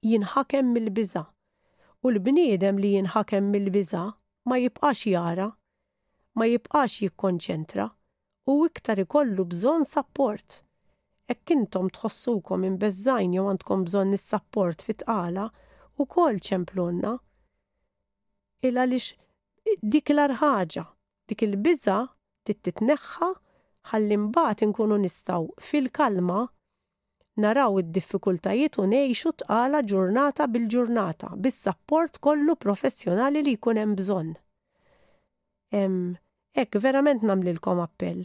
Jinħakem 0.09 0.73
mill 0.75 0.91
biza 0.95 1.23
u 2.03 2.13
l-bniedem 2.13 2.79
li 2.79 2.95
jinħakem 2.97 3.51
mill 3.53 3.71
biza 3.75 4.05
ma 4.49 4.57
jibqax 4.63 5.07
jara 5.15 5.51
ma 6.39 6.47
jibqax 6.47 6.93
jikkonċentra 7.03 7.87
u 8.49 8.55
iktar 8.69 9.01
ikollu 9.03 9.45
bżon 9.53 9.83
support. 9.91 10.61
Ekk 11.35 11.51
intom 11.55 11.89
tħossukom 11.97 12.65
imbeżżajn 12.69 13.35
jew 13.37 13.47
għandkom 13.53 13.83
bżonn 13.89 14.15
is-support 14.19 14.85
fit 14.87 15.03
qala 15.11 15.49
u 16.01 16.07
kol 16.15 16.39
ċemplonna. 16.49 17.17
Illa 18.69 18.85
lix 18.89 19.11
dik 19.95 20.15
l-arħaġa, 20.15 20.85
dik 21.29 21.43
il-biza 21.49 21.99
tittitneħħa 22.49 23.31
ħalli 23.91 24.21
mbagħad 24.23 24.65
inkunu 24.69 24.97
nistaw 25.03 25.51
fil-kalma 25.69 26.39
naraw 27.43 27.77
id-diffikultajiet 27.83 28.79
u 28.83 28.87
nejxu 28.95 29.35
tqala 29.43 29.83
ġurnata 29.91 30.49
bil-ġurnata 30.55 31.35
bis-sapport 31.45 32.23
kollu 32.29 32.57
professjonali 32.67 33.43
li 33.49 33.59
jkun 33.59 33.83
hemm 33.83 33.99
bżonn. 34.01 34.33
Ek 36.59 36.75
verament 36.83 37.23
namlilkom 37.23 37.79
appell. 37.85 38.25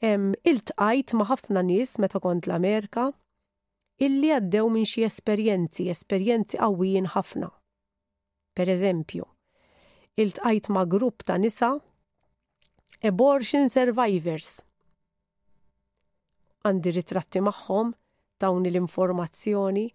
Il-tqajt 0.00 1.16
ma 1.18 1.24
ħafna 1.26 1.64
nies 1.66 1.96
meta 1.98 2.20
kont 2.22 2.46
l-Amerika 2.46 3.08
illi 4.06 4.30
għaddew 4.36 4.68
minn 4.70 4.86
xi 4.86 5.02
esperjenzi, 5.08 5.88
esperjenzi 5.90 6.60
għawijin 6.62 7.08
ħafna. 7.16 7.48
Per 8.54 8.70
eżempju, 8.74 9.26
il-tqajt 10.22 10.70
ma 10.76 10.84
grupp 10.86 11.26
ta' 11.26 11.40
nisa 11.42 11.72
abortion 13.10 13.66
survivors. 13.72 14.52
Għandi 16.62 16.94
ritratti 17.00 17.42
magħhom 17.42 17.90
dawn 18.44 18.62
l-informazzjoni 18.70 19.88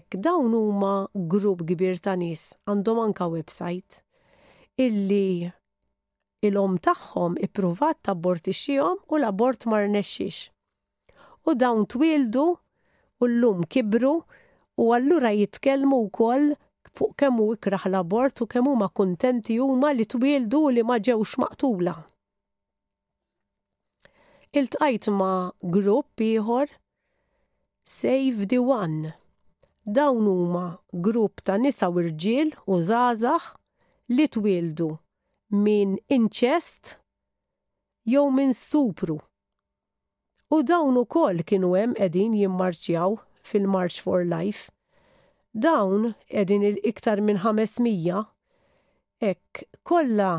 ek 0.00 0.16
dawn 0.24 0.56
huma 0.56 0.96
grupp 1.28 1.68
kbir 1.74 2.00
ta' 2.08 2.16
nies 2.24 2.48
għandhom 2.64 3.04
anka 3.10 3.28
website 3.36 4.00
illi 4.80 5.50
il-om 6.46 6.78
tagħhom 6.86 7.32
ippruvat 7.44 7.98
tabbortixxihom 8.06 8.98
u 9.12 9.16
l-abort 9.18 9.64
ma 9.70 9.80
rnexxix. 9.82 10.36
U 11.50 11.54
dawn 11.58 11.86
twildu 11.90 12.44
u 13.20 13.26
llum 13.32 13.64
kibru 13.66 14.12
u 14.84 14.90
allura 14.94 15.32
jitkellmu 15.34 15.98
wkoll 16.06 16.52
fuq 16.94 17.16
kemm 17.18 17.40
hu 17.42 17.48
ikraħ 17.56 17.88
l-abort 17.90 18.42
u 18.42 18.46
kemm 18.54 18.70
huma 18.70 18.88
kuntenti 19.00 19.58
huma 19.58 19.90
li 19.98 20.06
twildu 20.06 20.60
li 20.76 20.82
ma 20.86 20.98
ġewx 21.08 21.34
maqtula. 21.42 21.96
Il-tqajt 24.56 25.08
ma' 25.18 25.50
grupp 25.78 26.22
ieħor 26.24 26.70
Save 27.84 28.46
the 28.54 28.60
One. 28.62 29.10
Dawn 29.82 30.22
huma 30.28 30.64
grupp 31.08 31.42
ta' 31.42 31.58
nisa 31.58 31.88
u 31.90 32.00
rġiel 32.06 32.54
u 32.68 32.78
zazax 32.90 33.56
li 34.14 34.26
twildu 34.28 34.92
minn 35.48 35.96
inċest 36.12 36.96
jew 38.04 38.30
minn 38.30 38.52
stupru. 38.52 39.18
U 40.52 40.62
dawn 40.62 40.96
ukoll 41.00 41.40
kienu 41.44 41.72
hemm 41.76 41.94
qegħdin 41.96 42.34
jimmarċjaw 42.42 43.16
fil-March 43.48 44.00
for 44.04 44.24
Life. 44.28 44.70
Dawn 45.52 46.14
qegħdin 46.28 46.66
il-iktar 46.72 47.20
minn 47.24 47.40
500 47.44 48.26
hekk 49.24 49.64
kollha 49.88 50.34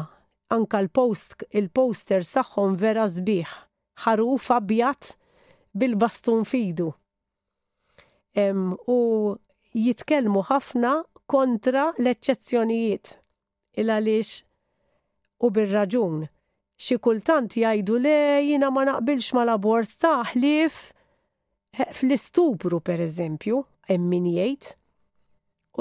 anka 0.54 0.82
l-post 0.86 1.44
il-poster 1.50 2.26
tagħhom 2.26 2.78
vera 2.78 3.08
sbieħ, 3.10 3.50
ħaruf 4.06 4.50
abjad 4.56 5.14
bil-bastun 5.74 6.46
fidu. 6.46 6.92
Em, 8.38 8.76
u 8.88 9.00
jitkellmu 9.74 10.46
ħafna 10.50 11.02
kontra 11.30 11.90
l-eċċezzjonijiet 11.98 13.16
il 13.78 13.90
għaliex 13.94 14.44
u 15.46 15.50
bil 15.56 15.72
raġun 15.74 16.22
Xi 16.80 16.96
kultant 17.04 17.56
jgħidu 17.60 17.96
le 18.04 18.14
jina 18.48 18.70
ma 18.72 18.84
naqbilx 18.88 19.34
mal-abort 19.38 19.92
taħlif 20.04 20.78
eh, 21.76 21.90
fl-istupru 21.96 22.80
pereżempju, 22.82 23.60
hemm 23.90 24.08
min 24.14 24.28
jgħid. 24.34 24.70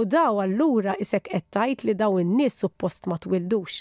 U 0.03 0.07
daw 0.15 0.41
allura 0.43 0.95
isek 1.03 1.29
qed 1.33 1.47
tgħid 1.57 1.87
li 1.89 1.95
daw 2.03 2.19
in-nies 2.23 2.59
suppost 2.65 3.07
ma 3.11 3.15
twildux. 3.19 3.79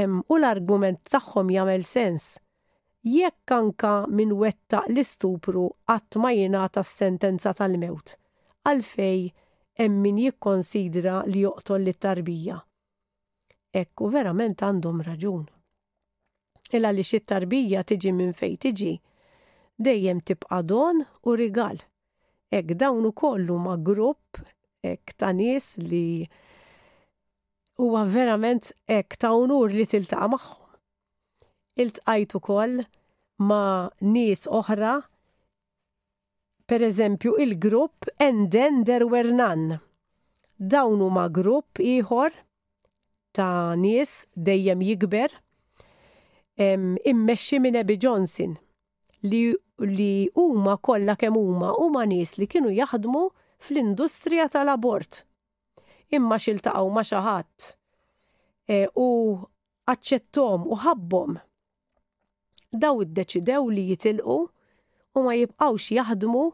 U 0.00 0.34
l-argument 0.38 1.02
tagħhom 1.12 1.50
jagħmel 1.52 1.82
sens 1.84 2.30
jekk 3.04 3.56
anka 3.58 3.92
min 4.16 4.32
wetta 4.40 4.84
l-istupru 4.88 5.66
qatt 5.90 6.16
ma 6.22 6.30
jingħata 6.34 6.82
s-sentenza 6.86 7.52
tal-mewt. 7.58 8.16
Għalfej 8.64 9.20
hemm 9.82 10.00
min 10.06 10.22
jikkonsidra 10.28 11.20
li 11.28 11.42
joqtol 11.44 11.82
lit-tarbija 11.86 12.62
ekku 13.78 14.10
verament 14.12 14.60
għandhom 14.62 15.00
raġun. 15.06 15.44
Illa 16.76 16.90
li 16.92 17.04
xi 17.04 17.20
tarbija 17.28 17.82
tiġi 17.88 18.12
minn 18.16 18.34
fej 18.36 18.54
tiġi, 18.64 18.92
dejjem 19.84 20.20
tibqa' 20.28 20.60
don 20.68 21.02
u 21.28 21.36
rigal. 21.40 21.80
Ek 22.52 22.74
dawn 22.80 23.10
kollu 23.16 23.56
ma' 23.64 23.78
grupp 23.86 24.40
ek 24.92 25.14
ta' 25.18 25.32
nies 25.32 25.66
li 25.78 26.26
huwa 27.80 28.02
verament 28.12 28.72
ek 28.96 29.16
ta' 29.20 29.32
unur 29.42 29.72
li 29.72 29.86
tiltaqa' 29.90 30.28
magħhom. 30.28 30.58
Iltqajt 31.82 32.36
ukoll 32.36 32.74
ma' 33.48 33.88
nies 34.12 34.42
oħra 34.60 34.94
per 36.68 36.80
eżempju 36.88 37.36
il-grupp 37.46 38.10
And 38.20 38.50
Then 38.52 38.84
There 38.84 39.08
Were 39.08 39.32
None. 39.32 39.80
Dawn 40.56 41.00
huma 41.02 41.26
grupp 41.32 41.80
ieħor 41.80 42.36
ta' 43.32 43.74
nies 43.76 44.26
dejjem 44.46 44.80
jikber 44.88 45.30
immexxi 47.10 47.56
minn 47.62 47.78
Abby 47.80 47.96
Johnson 48.02 48.52
li 49.30 49.44
li 49.96 50.12
huma 50.36 50.74
kollha 50.86 51.14
kemm 51.22 51.38
huma 51.40 51.70
huma 51.78 52.04
nies 52.10 52.34
li 52.38 52.46
kienu 52.52 52.70
jaħdmu 52.76 53.22
fl-industrija 53.66 54.44
tal-abort. 54.54 55.20
Imma 56.16 56.36
xiltaqgħu 56.44 56.90
ma 56.96 57.04
xi 57.10 57.20
ħadd 57.26 57.68
e, 58.74 58.76
u 59.00 59.08
aċċettom 59.92 60.66
u 60.68 60.78
ħabbhom 60.84 61.38
Daw 62.84 63.00
iddeċidew 63.06 63.64
li 63.76 63.86
jitilqu 63.92 64.36
u 65.12 65.22
ma 65.24 65.32
jibqawx 65.38 65.88
jaħdmu 65.98 66.44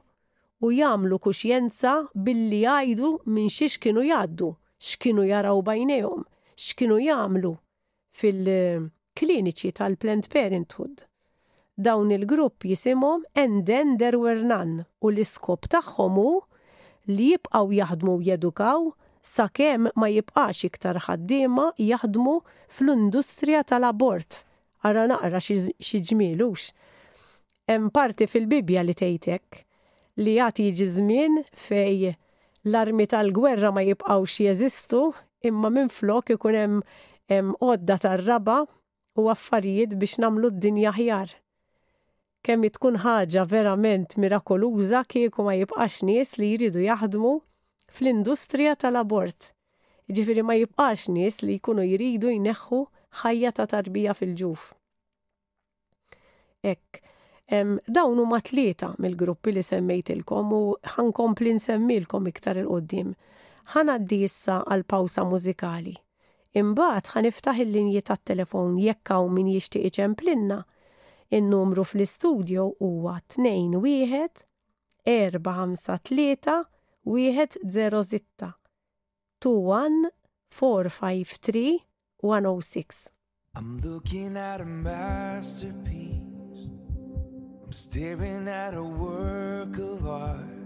u 0.63 0.71
jagħmlu 0.79 1.19
kuxjenza 1.27 1.93
billi 2.29 2.63
jgħidu 2.65 3.11
minn 3.37 3.51
xiex 3.57 3.79
kienu 3.83 4.03
jgħaddu, 4.09 4.49
x'kienu 4.89 5.27
jaraw 5.31 5.63
bajnejhom 5.71 6.25
x'kienu 6.59 6.97
jagħmlu 7.05 7.51
fil-kliniċi 8.21 9.71
tal 9.79 9.95
plant 10.05 10.27
Parenthood. 10.33 11.05
Dawn 11.79 12.11
il-grupp 12.17 12.67
jisimhom 12.67 13.21
Enden 13.39 13.93
then 13.99 13.99
there 13.99 14.17
u 14.17 15.11
l-iskop 15.11 15.69
tagħhom 15.71 16.17
hu 16.23 16.33
li 17.07 17.29
jibqgħu 17.37 17.77
jaħdmu 17.79 18.15
u 18.19 18.25
jedukaw 18.31 18.89
sakemm 19.35 19.91
ma 19.95 20.09
jibqax 20.11 20.65
iktar 20.71 20.99
ħaddiema 21.07 21.69
jaħdmu 21.79 22.35
fl-industrija 22.75 23.63
tal-abort. 23.71 24.43
Ara 24.83 25.07
naqra 25.11 25.39
xi 25.43 26.01
ġmielux. 26.11 26.73
Hemm 27.69 27.91
parti 27.95 28.27
fil-Bibja 28.31 28.83
li 28.87 28.95
tgħidek 28.99 29.63
li 30.25 30.35
jagħti 30.41 30.65
jiġi 30.73 30.87
żmien 30.97 31.41
fej 31.69 32.11
l-armi 32.67 33.07
tal-gwerra 33.11 33.71
ma 33.75 33.85
jibqgħux 33.87 34.41
jeżistu, 34.49 35.07
imma 35.43 35.69
minn 35.73 35.89
flok 35.93 36.31
ikun 36.35 36.57
hemm 37.31 37.53
għodda 37.63 37.97
tar-raba 38.05 38.61
u 39.19 39.29
affarijiet 39.31 39.95
biex 39.99 40.19
namlu 40.23 40.51
d-dinja 40.53 40.93
ħjar. 40.97 41.35
Kemm 42.47 42.69
tkun 42.75 43.01
ħaġa 43.05 43.43
verament 43.51 44.17
mirakoluża 44.17 45.05
kieku 45.11 45.43
ma 45.47 45.55
jibqax 45.59 46.03
nies 46.09 46.37
li 46.39 46.53
jridu 46.55 46.85
jaħdmu 46.87 47.33
fl-industrija 47.97 48.77
tal-abort. 48.79 49.51
Ġifiri 50.09 50.45
ma 50.47 50.55
jibqax 50.59 51.09
nies 51.13 51.43
li 51.45 51.59
jkunu 51.59 51.85
jridu 51.87 52.31
jneħħu 52.33 52.79
ħajja 53.23 53.51
ta' 53.59 53.67
tarbija 53.75 54.15
fil-ġuf. 54.17 54.69
Ek, 56.67 57.01
dawn 57.87 58.21
huma 58.23 58.39
tlieta 58.45 58.91
mill-gruppi 59.03 59.53
li 59.57 59.63
semmejtilkom 59.63 60.53
u 60.53 60.63
ħankompli 60.97 61.55
nsemmilkom 61.59 62.27
iktar 62.33 62.59
il-qoddim 62.63 63.13
d 63.99 64.23
issa 64.25 64.63
għal 64.65 64.83
pawsa 64.89 65.25
mużikali. 65.29 65.93
Imbagħad 66.57 67.07
ħaniftaħ 67.13 67.57
il-linji 67.65 68.01
tat-telefon 68.09 68.79
jekk 68.81 69.09
hawn 69.13 69.33
min 69.37 69.47
jixtieq 69.53 69.85
iċemplinna. 69.91 70.63
In-numru 71.37 71.85
fl-istudio 71.85 72.65
huwa 72.81 73.19
21 73.29 74.29
453 75.05 76.65
21 77.13 77.59
453 80.51 81.83
106. 82.25 83.13
I'm 83.55 83.81
looking 83.85 84.37
at 84.37 84.61
a 84.61 84.65
masterpiece. 84.65 86.21
I'm 87.65 87.73
staring 87.73 88.49
at 88.49 88.75
a 88.75 88.83
work 88.83 89.77
of 89.79 90.07
art. 90.09 90.58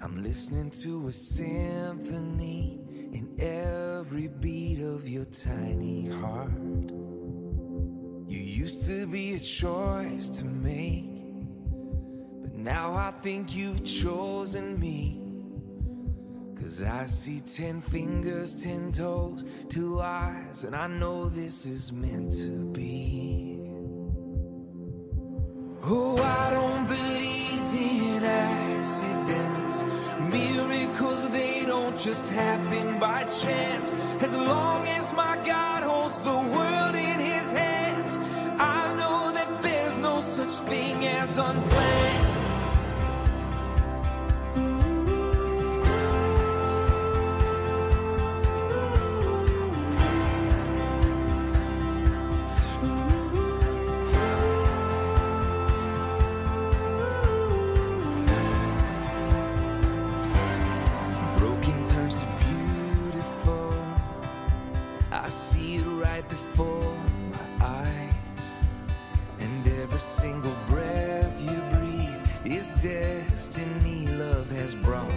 I'm 0.00 0.22
listening 0.22 0.70
to 0.82 1.08
a 1.08 1.12
symphony 1.12 2.78
in 3.12 3.34
every 3.40 4.28
beat 4.28 4.80
of 4.80 5.08
your 5.08 5.24
tiny 5.24 6.08
heart. 6.08 6.90
You 8.28 8.38
used 8.38 8.82
to 8.84 9.08
be 9.08 9.34
a 9.34 9.40
choice 9.40 10.28
to 10.28 10.44
make, 10.44 11.04
but 12.42 12.54
now 12.54 12.94
I 12.94 13.10
think 13.22 13.56
you've 13.56 13.84
chosen 13.84 14.78
me. 14.78 15.16
Cause 16.62 16.80
I 16.80 17.06
see 17.06 17.40
ten 17.40 17.80
fingers, 17.80 18.54
ten 18.62 18.92
toes, 18.92 19.44
two 19.68 20.00
eyes, 20.00 20.62
and 20.62 20.76
I 20.76 20.86
know 20.86 21.28
this 21.28 21.66
is 21.66 21.90
meant 21.92 22.32
to 22.34 22.66
be. 22.72 23.56
Oh, 25.82 26.16
just 32.04 32.30
happened 32.32 33.00
by 33.00 33.24
chance 33.24 33.92
as 34.22 34.36
long 34.36 34.86
as 34.86 35.07
destiny 72.80 74.06
love 74.06 74.48
has 74.52 74.74
brought. 74.76 75.07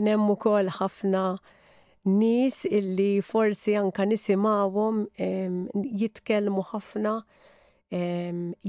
kien 0.00 0.08
hemm 0.08 0.30
ukoll 0.32 0.70
ħafna 0.72 1.22
nis 2.08 2.62
illi 2.78 3.20
forsi 3.30 3.74
anka 3.80 4.06
nisimawhom 4.08 5.02
jitkellmu 6.02 6.62
ħafna 6.70 7.12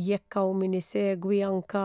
jekkaw 0.10 0.52
min 0.60 0.76
isegwi 0.82 1.40
anka 1.48 1.84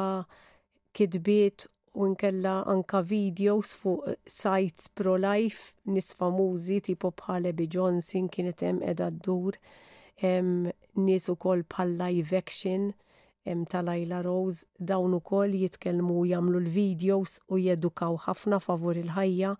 kidbiet 0.98 1.68
u 1.94 2.08
nkella 2.10 2.56
anka 2.74 3.04
videos 3.14 3.76
fuq 3.82 4.16
sites 4.40 4.90
pro-life 4.98 5.94
nis 5.94 6.10
famużi 6.18 6.80
tipo 6.90 7.12
bħale 7.22 7.54
Abby 7.54 7.68
Johnson 7.76 8.26
kienet 8.32 8.66
hemm 8.66 8.82
qiegħda 8.82 9.12
ddur 9.20 9.60
nis 11.06 11.30
ukoll 11.36 11.62
bħal 11.70 11.94
live 12.02 12.34
action 12.42 12.90
ta' 13.70 13.82
Lajla 13.82 14.22
Rose 14.24 14.64
dawn 14.90 15.14
ukoll 15.18 15.54
jitkellmu 15.62 16.16
jagħmlu 16.32 16.60
l-videos 16.64 17.34
u 17.54 17.58
jedukaw 17.62 18.16
ħafna 18.26 18.58
favur 18.64 18.98
il-ħajja. 19.02 19.52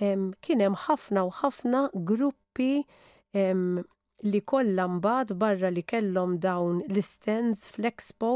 Kien 0.00 0.64
hemm 0.64 0.78
ħafna 0.86 1.24
u 1.28 1.32
ħafna 1.42 1.82
gruppi 2.12 2.70
li 4.30 4.40
kollha 4.52 4.86
mbagħad 4.94 5.36
barra 5.42 5.70
li 5.74 5.84
kellhom 5.92 6.38
dawn 6.46 6.80
l-stands 6.88 7.64
flexpo 7.74 8.30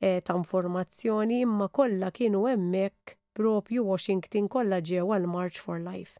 e, 0.00 0.18
ta' 0.26 0.34
informazzjoni 0.38 1.42
imma 1.46 1.68
kollha 1.70 2.10
kienu 2.14 2.46
hemmhekk 2.50 3.14
propju 3.38 3.84
Washington 3.90 4.48
kollha 4.50 4.78
ġew 4.82 5.06
għal 5.16 5.30
March 5.38 5.58
for 5.62 5.82
Life. 5.82 6.18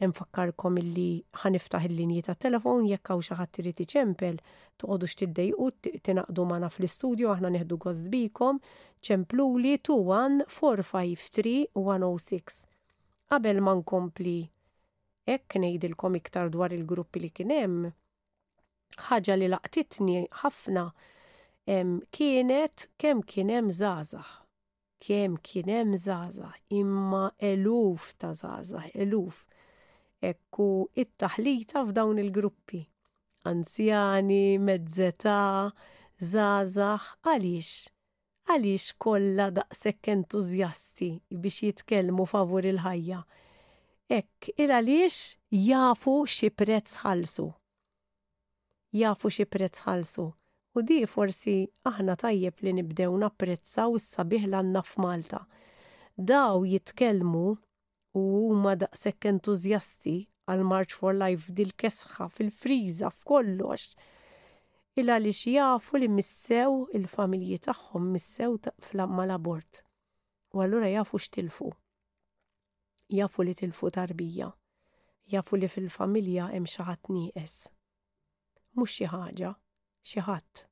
Nfakkarkom 0.00 0.78
illi 0.80 1.06
ħaniftaħ 1.42 1.82
il-linji 1.90 2.22
ta' 2.26 2.34
telefon 2.42 2.86
jekk 2.88 3.10
hawn 3.12 3.24
xi 3.26 3.34
ħadd 3.38 3.58
irid 3.62 3.80
iċempel 3.84 4.36
toqgħodu 4.82 5.06
x'tiddejqu 5.12 5.66
tinaqdu 6.08 6.44
magħna 6.52 6.68
fl-istudju 6.72 7.26
aħna 7.34 7.48
neħdu 7.56 7.76
gost 7.84 8.04
bikom 8.14 8.56
ċempluli 9.08 9.72
21453 9.90 12.50
Qabel 13.34 13.58
ma 13.66 13.72
nkompli 13.82 14.38
hekk 15.34 15.50
ngħidilkom 15.66 16.12
iktar 16.22 16.46
dwar 16.54 16.70
il-gruppi 16.78 17.18
li 17.26 17.30
kien 17.36 17.52
hemm, 17.58 17.80
ħaġa 19.10 19.34
li 19.36 19.48
laqtitni 19.52 20.16
ħafna 20.42 20.84
kienet 22.16 22.76
kemm 22.98 23.18
kien 23.34 23.48
hemm 23.52 23.68
żgħażagħ 23.80 24.30
kem 25.00 25.36
kienem 25.48 25.92
zaza, 25.96 26.52
imma 26.76 27.28
eluf 27.50 28.12
ta' 28.20 28.32
zaza, 28.36 28.80
eluf 29.00 29.44
ekku 30.28 30.88
it-taħlita 30.94 31.80
f'dawn 31.88 32.18
il-gruppi. 32.22 32.80
Anzjani, 33.48 34.58
mezzeta, 34.60 35.70
zazax, 36.20 37.14
għaliex? 37.26 37.70
Għaliex 38.50 38.88
kollha 39.00 39.46
daqshekk 39.56 40.10
entużjasti 40.16 41.10
biex 41.30 41.60
jitkellmu 41.68 42.26
favur 42.28 42.66
il-ħajja. 42.68 43.22
Ekk, 44.10 44.50
il 44.58 44.72
għalix 44.74 45.20
jafu 45.54 46.16
xi 46.26 46.50
prezz 46.50 46.98
ħalsu. 47.04 47.46
Jafu 49.00 49.30
xi 49.30 49.46
prezz 49.46 49.84
ħalsu. 49.86 50.26
U 50.78 50.82
di 50.86 51.00
forsi 51.10 51.56
aħna 51.88 52.14
tajjeb 52.20 52.60
li 52.66 52.74
nibdew 52.80 53.16
napprezzaw 53.24 53.96
s-sabiħ 53.98 54.50
l-għanna 54.50 54.82
f'Malta. 54.86 55.44
Daw 56.14 56.66
jitkellmu 56.74 57.46
u 58.18 58.22
huma 58.26 58.74
daqshekk 58.80 59.26
entużjasti 59.32 60.14
għal 60.50 60.64
March 60.66 60.96
for 60.98 61.14
Life 61.14 61.52
dil 61.54 61.70
kesħa 61.78 62.26
fil-friża 62.36 63.10
f'kollox. 63.14 63.92
Illa 64.98 65.18
li 65.22 65.30
jafu 65.30 65.98
li 66.00 66.08
missew 66.10 66.88
il-familji 66.98 67.58
tagħhom 67.68 68.08
missew 68.16 68.58
flamma 68.88 69.26
l-abort. 69.28 69.84
U 70.52 70.62
allura 70.64 70.88
jafu 70.90 71.18
x'tilfu. 71.22 71.70
Jafu 73.08 73.42
li 73.46 73.54
tilfu 73.54 73.90
tarbija. 73.94 74.50
Jafu 75.30 75.56
li 75.60 75.68
fil-familja 75.68 76.50
hemm 76.50 76.66
xi 76.66 76.82
ħadd 76.88 77.14
nieqes. 77.14 77.70
Mhux 78.74 78.96
xi 78.98 79.06
ħaġa, 79.14 79.54
xi 80.02 80.22
ħadd. 80.26 80.64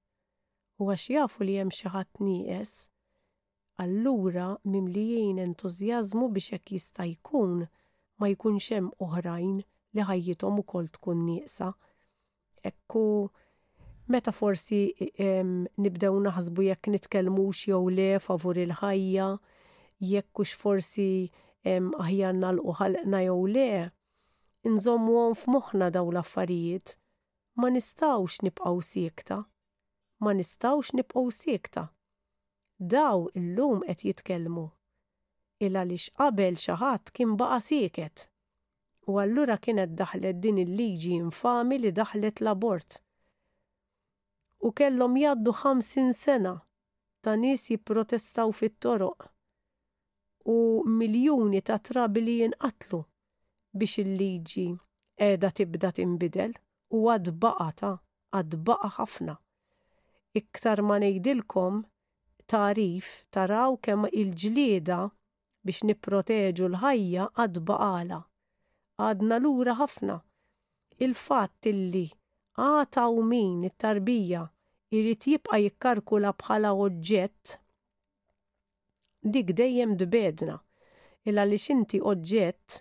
U 0.83 0.91
għax 0.91 1.07
jafu 1.15 1.47
li 1.47 1.57
hemm 1.61 1.75
xi 1.75 1.91
ħadd 1.95 2.23
nieqes, 2.27 2.75
allura 3.79 4.57
jien 4.95 5.39
entużjażmu 5.39 6.29
biex 6.29 6.51
jekk 6.53 6.71
jista' 6.71 7.07
jkun 7.07 7.67
ma 8.19 8.29
jkunx 8.31 8.69
hemm 8.75 8.91
oħrajn 9.07 9.61
li 9.97 10.07
ħajjithom 10.11 10.59
ukoll 10.63 10.89
tkun 10.97 11.21
nieqsa. 11.29 11.69
Ekku 12.71 13.05
meta 14.11 14.33
forsi 14.35 14.81
nibdew 15.85 16.19
naħsbu 16.25 16.67
jekk 16.69 16.91
nitkellmux 16.97 17.63
jew 17.71 17.85
le 17.95 18.09
favur 18.27 18.59
il-ħajja, 18.65 19.29
jekk 19.37 20.11
jekkux 20.15 20.55
forsi 20.63 21.09
aħjar 21.73 22.35
nalqu 22.41 22.75
ħalqna 22.81 23.21
jew 23.29 23.45
le, 23.55 23.69
inżommuhom 24.67 25.37
f'moħħna 25.43 25.93
daw 25.99 26.11
l-affarijiet. 26.11 26.97
Ma 27.59 27.71
nistawx 27.77 28.43
nibqgħu 28.49 28.83
siekta. 28.91 29.39
Ma 30.23 30.35
nistawx 30.35 30.95
nibqgħu 30.99 31.31
siekta 31.43 31.87
daw 32.81 33.27
illum 33.35 33.83
qed 33.87 34.03
jitkellmu. 34.07 34.69
Illa 35.67 35.83
lix 35.85 36.09
qabel 36.15 36.55
xaħat 36.65 37.11
kien 37.17 37.33
baqa 37.41 37.59
sieket. 37.65 38.29
U 39.11 39.19
allura 39.19 39.57
kienet 39.59 39.97
daħlet 39.99 40.39
din 40.41 40.61
il-liġi 40.63 41.15
infami 41.17 41.79
li 41.83 41.91
daħlet 41.97 42.43
l-abort. 42.43 43.01
U 44.63 44.71
kellhom 44.73 45.17
jaddu 45.19 45.55
ħamsin 45.63 46.13
sena 46.19 46.53
ta' 47.23 47.35
nies 47.37 47.67
jipprotestaw 47.73 48.55
fit-toroq. 48.55 49.27
U 50.49 50.59
miljuni 50.87 51.61
ta' 51.67 51.81
trabi 51.89 52.23
li 52.27 52.37
jinqatlu 52.45 53.03
biex 53.79 53.99
il-liġi 54.05 54.69
qiegħda 55.19 55.51
tibda 55.59 55.91
tinbidel 55.99 56.55
u 56.95 57.07
għad 57.13 57.35
baqa 57.43 57.71
ta' 57.81 57.95
għad 58.37 58.59
baqa 58.69 58.93
ħafna. 59.01 59.35
Iktar 60.39 60.85
ma 60.87 61.01
ngħidilkom 61.03 61.83
tarif 62.51 63.09
taraw 63.35 63.77
kemm 63.85 64.09
il-ġlieda 64.11 64.99
biex 65.69 65.83
nipproteġu 65.89 66.71
l-ħajja 66.73 67.27
għad 67.45 67.59
baqala. 67.69 68.19
Għadna 69.09 69.37
lura 69.45 69.75
ħafna. 69.79 70.17
Il-fatt 71.05 71.69
illi 71.71 72.07
għata 72.69 73.05
u 73.13 73.21
min 73.33 73.67
it-tarbija 73.69 74.43
irrit 74.97 75.29
jibqa 75.31 75.61
jikkarkula 75.63 76.33
bħala 76.41 76.73
oġġett, 76.87 77.53
dik 79.23 79.53
dejjem 79.61 79.93
dbedna. 80.01 80.57
Illa 81.29 81.45
li 81.45 81.59
xinti 81.61 82.01
oġġett 82.01 82.79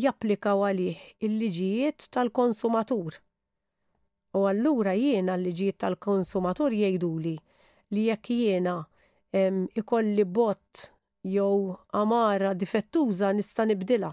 japplika 0.00 0.56
għalih 0.64 1.02
il-liġijiet 1.28 2.08
tal-konsumatur. 2.16 3.18
U 4.36 4.48
allura 4.48 4.94
jiena 4.96 5.36
l-liġijiet 5.36 5.78
tal-konsumatur 5.84 6.72
jgħiduli 6.76 7.36
li 7.96 8.04
jekk 8.12 8.30
jiena 8.36 8.76
ikolli 9.80 10.24
bot 10.36 10.88
jew 11.36 11.74
amara 12.02 12.52
difettuża 12.60 13.32
nista' 13.36 13.66
nibdilha. 13.68 14.12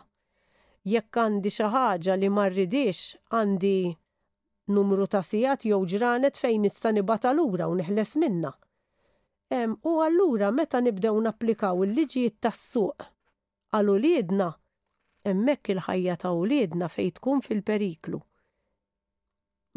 Jekk 0.94 1.20
għandi 1.22 1.52
xi 1.58 1.68
ħaġa 1.76 2.16
li 2.20 2.30
ma 2.36 2.48
rridix 2.52 3.02
għandi 3.38 3.76
numru 4.76 5.06
ta' 5.14 5.22
sigħat 5.28 5.68
jew 5.70 5.80
ġranet 5.94 6.40
fejn 6.42 6.66
nista' 6.66 6.92
nibata 6.96 7.32
lura 7.38 7.70
u 7.72 7.78
neħles 7.80 8.16
minna. 8.24 8.52
Em, 9.54 9.78
u 9.90 9.92
allura 10.04 10.50
meta 10.60 10.82
nibdew 10.82 11.20
napplikaw 11.28 11.84
il-liġijiet 11.86 12.40
tas-suq 12.44 13.08
għal 13.78 13.92
uliedna, 13.96 14.50
hemmhekk 15.28 15.74
il-ħajja 15.76 16.16
ta' 16.24 16.34
uliedna 16.36 16.90
fejn 16.92 17.14
tkun 17.20 17.44
fil-periklu. 17.48 18.20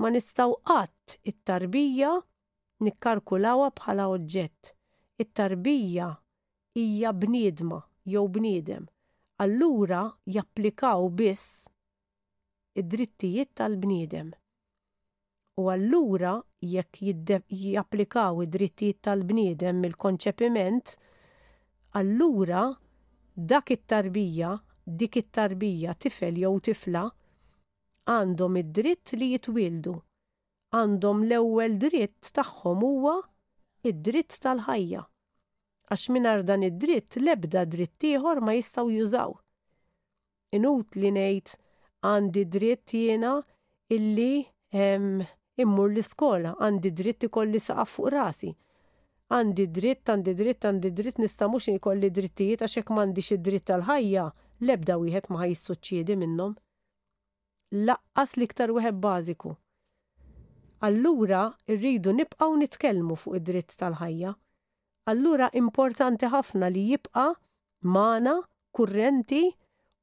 Ma 0.03 0.09
nistgħu 0.13 0.55
qatt 0.71 1.19
it-tarbija 1.23 2.17
nikkalkulawha 2.85 3.71
bħala 3.79 4.09
oġġett. 4.13 4.73
It-tarbija 5.25 6.07
hija 6.81 7.13
bniedma 7.23 7.79
jew 8.15 8.25
bniedem. 8.29 8.89
Allura 9.45 10.03
japplikaw 10.35 11.07
biss 11.21 11.65
id-drittijiet 12.81 13.55
tal-bniedem. 13.57 14.33
U 15.61 15.69
allura 15.73 16.35
jekk 16.61 17.31
japplikaw 17.57 18.43
id-drittijiet 18.45 19.01
tal-bniedem 19.09 19.81
mill-konċepiment, 19.81 20.97
allura 22.01 22.65
dak 23.35 23.73
it-tarbija, 23.77 24.53
dik 24.85 25.17
it-tarbija 25.25 25.95
tifel 26.01 26.41
jew 26.45 26.55
tifla, 26.69 27.07
għandhom 28.17 28.61
id-dritt 28.63 29.17
li 29.17 29.33
jitwildu 29.35 29.97
għandhom 30.77 31.21
l-ewwel 31.29 31.75
dritt 31.81 32.31
tagħhom 32.37 32.83
huwa 32.85 33.13
id-dritt 33.89 34.39
tal-ħajja. 34.45 35.03
Għax 35.95 36.11
mingħajr 36.17 36.43
dan 36.49 36.67
id-dritt 36.69 37.19
l-ebda 37.21 37.63
dritt 37.73 38.07
ieħor 38.11 38.41
ma 38.43 38.57
jistgħu 38.59 38.93
jużaw. 38.97 39.37
Inut 40.59 40.99
li 41.01 41.13
ngħid 41.15 41.57
għandi 42.11 42.45
dritt 42.57 42.95
jiena 42.97 43.35
illi 43.97 44.45
em, 44.73 45.23
immur 45.65 45.91
l-iskola, 45.95 46.55
għandi 46.67 46.93
dritt 47.01 47.29
ikolli 47.31 47.63
saqaf 47.69 47.95
fuq 47.99 48.13
rasi. 48.17 48.53
Għandi 49.33 49.67
dritt, 49.75 50.11
għandi 50.13 50.35
dritt, 50.39 50.65
għandi 50.71 50.91
dritt, 50.99 51.21
nista' 51.23 51.49
mhux 51.51 51.73
ikolli 51.79 52.11
drittijiet 52.15 52.63
għax 52.67 52.81
hekk 52.83 52.95
m'għandix 52.95 53.33
id-dritt 53.39 53.69
tal-ħajja, 53.73 54.27
l-ebda 54.67 54.99
wieħed 55.03 55.31
ma 55.33 55.41
ħajsuċċiedi 55.45 56.19
minnhom. 56.21 56.55
Laqqas 57.89 58.37
l-iktar 58.39 58.75
wieħed 58.77 59.01
bażiku 59.03 59.57
allura 60.83 61.55
irridu 61.69 62.13
nibqaw 62.17 62.53
nitkellmu 62.59 63.17
fuq 63.17 63.37
id-dritt 63.41 63.77
tal-ħajja. 63.81 64.35
Allura 65.11 65.49
importanti 65.55 66.27
ħafna 66.33 66.69
li 66.73 66.83
jibqa 66.93 67.27
mana, 67.83 68.35
kurrenti 68.75 69.41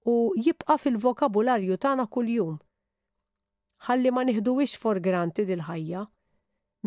u 0.10 0.16
jibqa 0.46 0.78
fil-vokabularju 0.80 1.78
tagħna 1.78 2.08
kuljum. 2.10 2.56
Ħalli 3.88 4.12
ma 4.14 4.24
nieħduwix 4.24 4.78
for 4.80 5.00
granted 5.04 5.52
il-ħajja. 5.52 6.06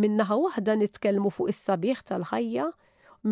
Minnaħa 0.01 0.37
waħda 0.47 0.75
nitkellmu 0.83 1.31
fuq 1.33 1.51
is-sabiħ 1.53 2.03
tal-ħajja, 2.11 2.67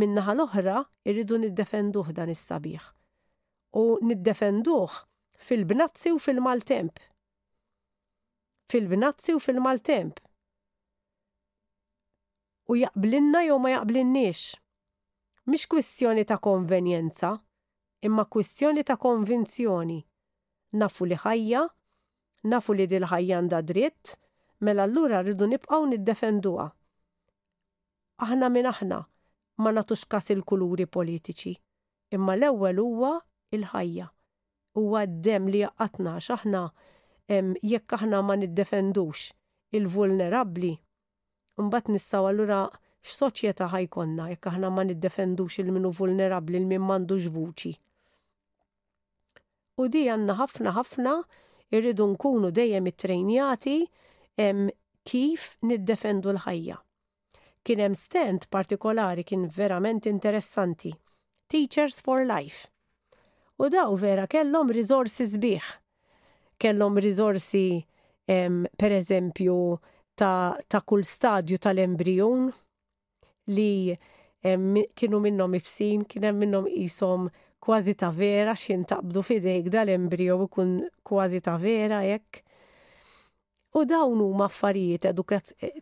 minnaħa 0.01 0.33
l-oħra 0.37 0.77
irridu 1.11 1.39
niddefenduh 1.47 2.13
dan 2.17 2.31
is-sabiħ. 2.35 2.87
U 3.81 3.87
niddefenduh 4.03 5.01
fil-bnazzi 5.49 6.13
u 6.15 6.19
fil-maltemp. 6.23 7.01
Fil-bnazzi 8.73 9.35
u 9.37 9.43
fil-maltemp 9.49 10.23
u 12.69 12.77
jaqblinna 12.77 13.43
jew 13.47 13.59
ma 13.61 13.71
jaqblinniex. 13.77 14.55
Mhix 15.47 15.67
kwistjoni 15.69 16.25
ta' 16.25 16.37
konvenjenza, 16.39 17.33
imma 18.03 18.25
kwistjoni 18.25 18.85
ta' 18.85 18.97
konvinzjoni. 18.97 19.99
Nafu 20.81 21.05
li 21.09 21.19
ħajja, 21.25 21.63
nafu 22.51 22.73
li 22.75 22.87
dil 22.89 23.05
ħajja 23.11 23.39
għandha 23.41 23.61
dritt, 23.69 24.15
mela 24.65 24.87
allura 24.89 25.21
rridu 25.23 25.49
nibqgħu 25.53 25.91
niddefenduha. 25.93 26.69
Aħna 28.25 28.49
minn 28.51 28.71
aħna 28.73 29.01
ma 29.61 29.71
nagħtux 29.77 30.09
kas 30.11 30.33
il-kuluri 30.33 30.87
politiċi, 30.89 31.53
imma 32.17 32.37
l-ewwel 32.39 32.81
huwa 32.81 33.13
il-ħajja. 33.59 34.09
Huwa 34.81 35.05
d-dem 35.07 35.51
li 35.53 35.61
jaqqatna 35.67 36.17
x'aħna 36.25 36.65
jekk 37.61 37.99
aħna 37.99 38.23
ma 38.25 38.39
niddefendux 38.41 39.29
il-vulnerabbli 39.77 40.73
nistaw 41.57 42.27
għallura 42.27 42.69
allura 42.69 42.79
x'soċjetà 43.05 43.69
ħajkonna 43.71 44.27
jekk 44.33 44.47
aħna 44.51 44.71
ma 44.75 44.83
niddefendux 44.89 45.59
il-minu 45.63 45.91
vulnerabbli 45.93 46.59
l 46.59 46.67
min 46.67 46.81
m'għandux 46.83 47.29
vuċi. 47.31 47.75
U 49.79 49.89
di 49.89 50.05
għanna 50.09 50.35
ħafna 50.39 50.73
ħafna 50.77 51.15
irridu 51.75 52.07
nkunu 52.15 52.51
dejjem 52.55 52.87
it-trejnjati 52.91 53.77
kif 55.05 55.47
niddefendu 55.63 56.33
l-ħajja. 56.35 56.77
Kien 57.65 57.81
hemm 57.81 57.95
stent 57.97 58.49
partikolari 58.53 59.25
kien 59.25 59.47
verament 59.49 60.07
interessanti. 60.07 60.91
Teachers 61.49 62.01
for 62.01 62.25
Life. 62.27 62.69
U 63.59 63.69
daw 63.71 63.95
vera 63.97 64.27
kellhom 64.27 64.71
risorsi 64.75 65.25
sbieħ. 65.27 65.65
Kellhom 66.61 66.99
risorsi 67.01 67.85
per 68.27 68.91
eżempju 68.99 69.55
ta', 70.15 70.57
ta 70.71 70.81
kull 70.87 71.03
stadju 71.03 71.59
tal 71.59 71.79
embrijun 71.83 72.51
li 73.57 73.97
kienu 74.95 75.19
minnom 75.25 75.55
ibsin, 75.57 76.03
kienem 76.09 76.39
minnom 76.43 76.67
isom 76.71 77.29
kważi 77.65 77.95
ta' 77.99 78.11
vera, 78.13 78.53
xin 78.61 78.85
taqbdu 78.91 79.23
fidejk 79.25 79.71
dal 79.73 79.89
u 80.37 80.49
kun 80.49 80.83
kważi 81.05 81.41
ta' 81.41 81.57
vera 81.57 82.03
jekk. 82.05 82.43
U 83.75 83.85
dawn 83.85 84.21
huma 84.21 84.45
affarijiet 84.45 85.07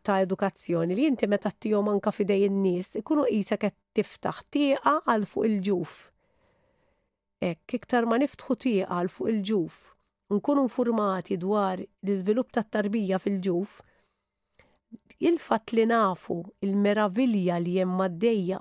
ta' 0.07 0.21
edukazzjoni 0.23 0.95
li 0.95 1.07
inti 1.11 1.27
meta 1.27 1.51
tihom 1.51 1.89
anka 1.89 2.11
fidej 2.15 2.45
n 2.51 2.63
nies 2.63 2.95
ikunu 3.03 3.25
jisa 3.29 3.57
qed 3.59 3.75
tiftaħ 3.95 4.39
tieqa 4.51 4.95
għal 5.07 5.27
fuq 5.31 5.45
il-ġuf. 5.51 5.93
Ekk, 7.43 7.75
iktar 7.79 8.07
ma 8.07 8.17
niftħu 8.23 8.57
tieqa 8.65 8.89
għal 8.95 9.11
fuq 9.13 9.29
il-ġuf. 9.33 9.77
Nkunu 10.33 10.63
informati 10.65 11.37
dwar 11.37 11.83
l-iżvilupp 11.85 12.53
tat-tarbija 12.55 13.19
fil-ġuf, 13.21 13.83
il-fat 15.21 15.73
li 15.77 15.85
nafu 15.87 16.43
il-meravilja 16.63 17.57
li 17.61 17.75
jemma 17.79 18.09
d-dejja. 18.09 18.61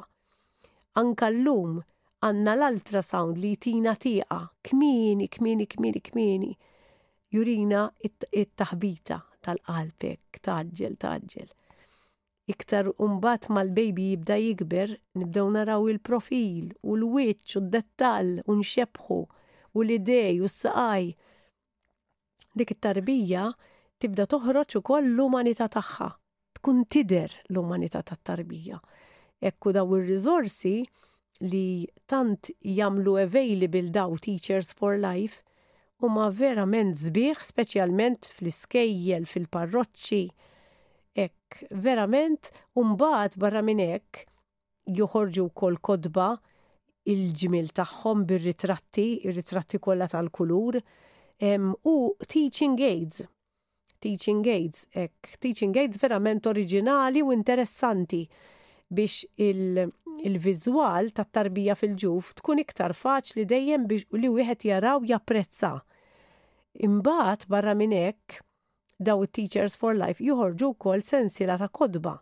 Anka 1.00 1.30
l-lum 1.32 1.80
għanna 2.26 2.54
l-ultrasound 2.58 3.38
li 3.40 3.54
tina 3.58 3.96
tiqa 3.96 4.42
kmini, 4.64 5.28
kmini, 5.28 5.66
kmini, 5.68 6.02
kmini. 6.04 6.52
Jurina 7.32 7.86
it-taħbita 8.04 9.20
tal-qalbek, 9.42 10.40
taġġel, 10.44 10.96
taġġel. 11.00 11.50
Iktar 12.52 12.90
umbat 13.00 13.46
mal-baby 13.54 14.10
jibda 14.12 14.36
jikber, 14.42 14.96
nibdew 15.16 15.48
naraw 15.56 15.86
il-profil 15.88 16.74
u 16.84 16.98
l-wiċ 16.98 17.60
u 17.60 17.62
d-dettall 17.64 18.34
u 18.44 18.58
nxebħu 18.60 19.22
u 19.72 19.84
l-idej 19.86 20.42
u 20.44 20.50
s-saqaj. 20.52 21.14
Dik 22.58 22.74
it-tarbija 22.76 23.46
tibda 24.02 24.26
toħroċ 24.28 24.82
ukoll 24.82 25.08
l-umanità 25.14 25.70
tagħha 25.72 26.10
tkun 26.62 26.82
tider 26.94 27.32
l-umanità 27.50 28.02
tat-tarbija. 28.06 28.78
Ekku 29.50 29.72
daw 29.74 29.88
ir-riżorsi 29.98 30.74
li 31.52 31.68
tant 32.12 32.52
jamlu 32.80 33.16
available 33.24 33.90
daw 33.98 34.14
Teachers 34.26 34.70
for 34.78 34.94
Life 35.02 35.42
u 36.06 36.10
ma 36.14 36.28
verament 36.30 36.98
zbieħ, 37.02 37.38
specialment 37.52 38.30
fl-iskejjel, 38.36 39.26
fil-parroċċi, 39.32 40.22
ek 41.26 41.66
verament 41.88 42.52
umbaħt 42.82 43.40
barra 43.42 43.64
minn 43.66 43.82
ek 43.86 44.22
joħorġu 45.02 45.48
kol 45.58 45.80
kodba 45.82 46.30
il-ġmil 47.10 47.74
taħħom 47.82 48.26
bir-ritratti, 48.30 49.08
ir-ritratti 49.26 49.82
kollha 49.82 50.10
tal-kulur, 50.14 50.80
u 51.92 51.94
teaching 52.30 52.78
aids 52.86 53.24
teaching 54.02 54.44
aids, 54.50 54.82
ek, 54.98 55.36
teaching 55.44 55.76
aids 55.78 56.00
verament 56.02 56.48
oriġinali 56.50 57.22
u 57.22 57.32
interessanti 57.36 58.24
biex 58.92 59.22
il-vizual 60.28 61.06
il 61.06 61.14
tat 61.16 61.30
tarbija 61.38 61.78
fil-ġuf 61.78 62.34
tkun 62.42 62.60
iktar 62.64 62.96
faċli 62.98 63.46
dejjem 63.48 63.86
biex 63.88 64.08
li 64.18 64.32
wieħed 64.34 64.66
jaraw 64.72 65.06
japprezza. 65.08 65.74
Imbagħad 66.88 67.46
barra 67.54 67.78
minn 67.78 67.94
hekk 67.96 68.42
daw 69.02 69.22
it-Teachers 69.28 69.78
for 69.80 69.96
Life 69.98 70.22
joħorġu 70.24 70.74
wkoll 70.76 71.06
sensiela 71.06 71.58
ta' 71.62 71.70
kodba 71.74 72.16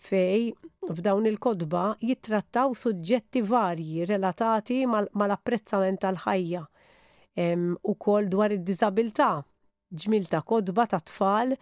fej 0.00 0.50
f'dawn 0.90 1.26
il-kodba 1.28 1.88
jittrattaw 2.00 2.72
suġġetti 2.82 3.42
varji 3.44 4.06
relatati 4.08 4.82
mal-apprezzament 4.88 5.96
mal 5.96 6.04
tal-ħajja 6.06 6.64
u 7.88 7.92
kol 8.04 8.26
dwar 8.32 8.52
id-dizabilta 8.56 9.32
ġmil 9.98 10.24
ta' 10.30 10.40
kodba 10.46 10.84
ta' 10.92 11.00
tfal 11.08 11.54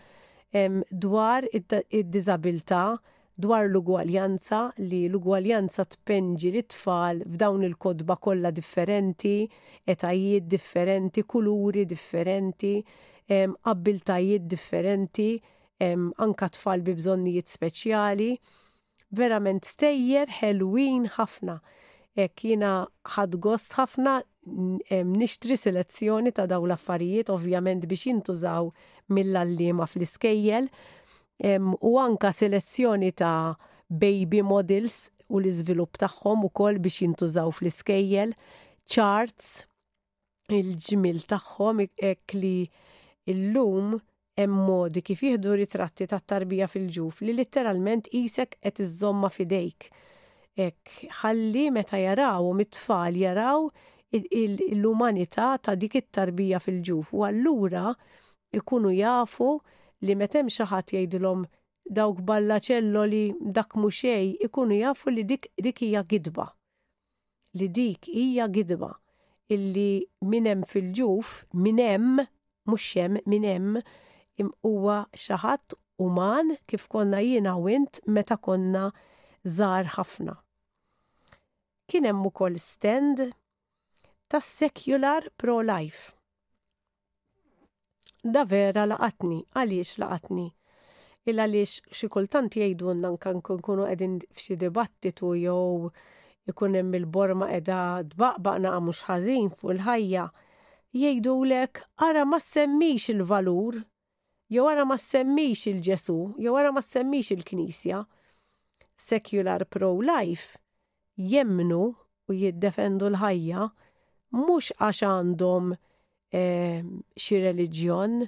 dwar 1.03 1.43
id-dizabilta, 1.93 2.83
dwar 3.45 3.65
l-ugwaljanza, 3.71 4.61
li 4.89 5.01
l-ugwaljanza 5.11 5.85
tpenġi 5.95 6.51
li 6.55 6.63
tfal 6.73 7.21
f'dawn 7.33 7.65
il-kodba 7.69 8.17
kollha 8.25 8.51
differenti, 8.57 9.35
etajiet 9.93 10.49
differenti, 10.55 11.21
kuluri 11.31 11.85
differenti, 11.93 12.73
abbiltajiet 13.73 14.45
differenti, 14.53 15.29
anka 16.29 16.49
tfal 16.57 16.81
bi 16.87 16.97
bżonnijiet 16.99 17.49
speċjali. 17.57 18.31
Verament 19.19 19.65
stejjer 19.65 20.33
ħelwin 20.41 21.07
ħafna. 21.17 21.59
Ek 22.25 22.43
jina 22.45 22.73
ħad 23.15 23.37
gost 23.47 23.77
ħafna 23.79 24.17
nixtri 24.49 25.57
selezzjoni 25.59 26.33
ta' 26.33 26.47
daw 26.51 26.65
l-affarijiet 26.67 27.31
ovvjament 27.31 27.87
biex 27.87 28.05
jintużaw 28.07 28.71
mill-allima 29.13 29.87
fl-iskejjel 29.87 30.69
u 31.81 31.99
anka 31.99 32.33
selezzjoni 32.33 33.13
ta' 33.13 33.57
baby 33.89 34.43
models 34.43 35.11
u 35.29 35.41
l-iżvilupp 35.43 35.99
tagħhom 36.03 36.47
ukoll 36.49 36.79
biex 36.81 37.03
jintużaw 37.05 37.51
fl-iskejjel, 37.59 38.33
charts, 38.89 39.67
il-ġmil 40.49 41.19
tagħhom 41.29 41.83
hekk 41.85 42.35
li 42.41 42.57
illum 43.29 43.99
hemm 44.39 44.59
modi 44.65 45.03
kif 45.05 45.21
jieħdu 45.27 45.59
ritratti 45.61 46.07
tat-tarbija 46.09 46.69
fil-ġuf 46.73 47.21
li 47.27 47.35
litteralment 47.37 48.09
isek 48.15 48.57
qed 48.63 48.81
iżomma 48.87 49.29
fidejk. 49.35 49.91
Ek, 50.59 50.95
ħalli 51.21 51.69
meta 51.71 51.99
jaraw 52.01 52.49
u 52.49 52.55
mit-tfal 52.59 53.19
jaraw 53.21 53.69
l-umanità 54.81 55.57
ta' 55.63 55.75
dik 55.75 55.95
it-tarbija 56.01 56.59
fil-ġuf. 56.61 57.09
U 57.13 57.25
allura 57.25 57.95
ikunu 58.57 58.91
jafu 58.97 59.51
li 60.05 60.15
metem 60.15 60.49
xaħat 60.49 60.95
jgħidilhom 60.95 61.43
dawk 61.99 62.23
balla 62.31 62.59
ċello 62.61 63.03
li 63.09 63.23
dak 63.59 63.77
muxej 63.77 64.33
ikunu 64.49 64.79
jafu 64.81 65.11
li 65.13 65.25
dik 65.25 65.51
dik 65.61 65.83
hija 65.85 66.03
gidba. 66.11 66.47
Li 67.57 67.69
dik 67.69 68.09
hija 68.15 68.49
gidba 68.55 68.93
illi 69.49 70.05
minem 70.29 70.61
fil-ġuf, 70.69 71.45
minem, 71.57 72.19
muxxem, 72.69 73.17
minem, 73.27 73.79
huwa 74.63 75.03
xaħat 75.17 75.73
uman 75.99 76.53
kif 76.69 76.85
konna 76.93 77.21
jiena 77.25 77.57
wint 77.59 78.01
meta 78.07 78.37
konna 78.37 78.89
zar 79.57 79.89
ħafna. 79.97 80.35
Kien 81.89 82.05
hemm 82.05 82.27
ukoll 82.29 82.61
stand 82.61 83.29
ta' 84.29 84.41
secular 84.41 85.23
pro-life. 85.41 86.13
Da 88.23 88.45
vera 88.47 88.85
laqatni, 88.87 89.39
għaliex 89.57 89.97
laqatni. 90.03 90.47
Illa 91.29 91.47
għaliex 91.47 91.95
xikultant 91.97 92.57
jgħidu 92.61 92.93
nankan 93.01 93.41
kunu 93.41 93.87
għedin 93.89 94.19
f'xi 94.29 94.57
dibattitu 94.61 95.31
jew 95.37 95.89
ikun 96.49 96.77
hemm 96.77 96.99
il-borma 97.01 97.49
edha 97.57 97.79
dbaqba 98.11 98.55
naqa' 98.67 98.83
mhux 98.85 99.01
ħażin 99.09 99.49
fuq 99.57 99.75
il-ħajja, 99.77 100.27
jgħidulek 100.97 101.83
ara 102.09 102.25
ma 102.29 102.41
semmix 102.45 103.09
il-valur, 103.15 103.81
jew 104.53 104.69
ara 104.73 104.85
ma 104.89 104.97
semmix 105.01 105.67
il-Ġesu, 105.73 106.19
jew 106.41 106.53
ara 106.57 106.73
ma 106.73 106.85
semmix 106.85 107.33
il-Knisja. 107.37 108.05
Secular 109.09 109.65
pro-life 109.69 110.57
jemnu 111.17 111.81
u 112.29 112.35
jiddefendu 112.45 113.09
l-ħajja 113.15 113.71
mhux 114.35 114.73
għax 114.79 115.05
għandhom 115.07 115.71
e, 115.75 116.43
xi 117.17 117.39
reliġjon 117.45 118.19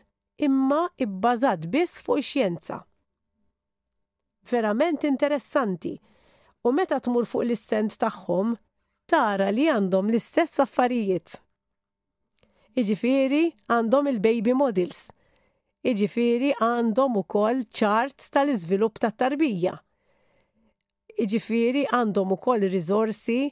imma 0.47 0.83
ibbażat 1.05 1.67
biss 1.73 2.01
fuq 2.07 2.21
ix-xjenza. 2.23 2.79
Verament 4.51 5.05
interessanti. 5.05 5.97
U 6.65 6.73
meta 6.77 6.99
tmur 7.01 7.27
fuq 7.29 7.45
l-istent 7.45 7.99
tagħhom, 8.01 8.55
tara 9.09 9.51
li 9.53 9.67
għandhom 9.73 10.09
l-istess 10.11 10.63
affarijiet. 10.65 11.37
Iġifieri 12.81 13.45
għandhom 13.73 14.09
il-baby 14.15 14.55
models. 14.57 15.11
Iġifieri 15.89 16.55
għandhom 16.61 17.17
ukoll 17.23 17.63
charts 17.75 18.29
tal-iżvilupp 18.33 19.01
tat-tarbija. 19.03 19.75
Iġifieri 21.21 21.87
għandhom 21.91 22.37
ukoll 22.37 22.65
risorsi 22.73 23.51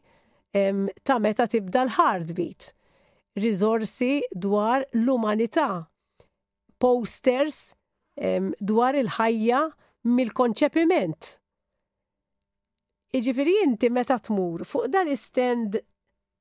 ta' 1.04 1.18
meta 1.20 1.46
tibda 1.46 1.84
l 1.84 1.92
hardbeat 1.96 2.72
Rizorsi 3.38 4.22
dwar 4.34 4.82
l-umanità. 4.96 5.86
Posters 6.82 7.74
em, 8.16 8.50
dwar 8.58 8.96
il-ħajja 8.98 9.60
mill-konċepiment. 10.10 11.20
Iġifiri 13.14 13.54
inti 13.62 13.90
meta 13.94 14.16
tmur 14.18 14.64
fuq 14.66 14.88
dan 14.90 15.06
istend 15.12 15.78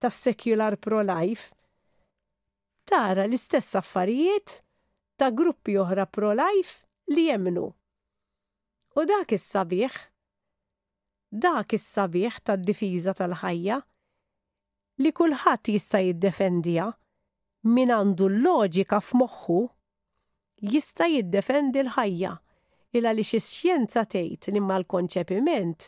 ta' 0.02 0.10
secular 0.10 0.74
pro-life, 0.82 1.52
tara 2.86 3.28
l-istess 3.28 3.78
affarijiet 3.78 4.64
ta' 5.18 5.30
gruppi 5.32 5.78
oħra 5.82 6.08
pro-life 6.10 6.82
li 7.14 7.28
jemnu. 7.30 7.68
U 8.98 9.06
dak 9.06 9.38
is-sabiħ, 9.38 9.94
dak 11.46 11.78
is-sabiħ 11.78 12.42
tad-difiża 12.50 13.14
tal-ħajja, 13.22 13.80
li 15.04 15.12
kulħadd 15.18 15.70
jista' 15.76 16.00
jiddefendija 16.02 16.86
min 17.76 17.92
għandu 17.94 18.30
l-loġika 18.32 18.98
f'moħħu 19.06 19.58
jista' 20.74 21.08
jiddefendi 21.12 21.84
l-ħajja 21.84 22.32
il 22.98 23.10
li 23.18 23.26
ix-xjenza 23.26 24.06
tgħid 24.14 24.50
li 24.56 24.62
mal-konċepiment 24.72 25.88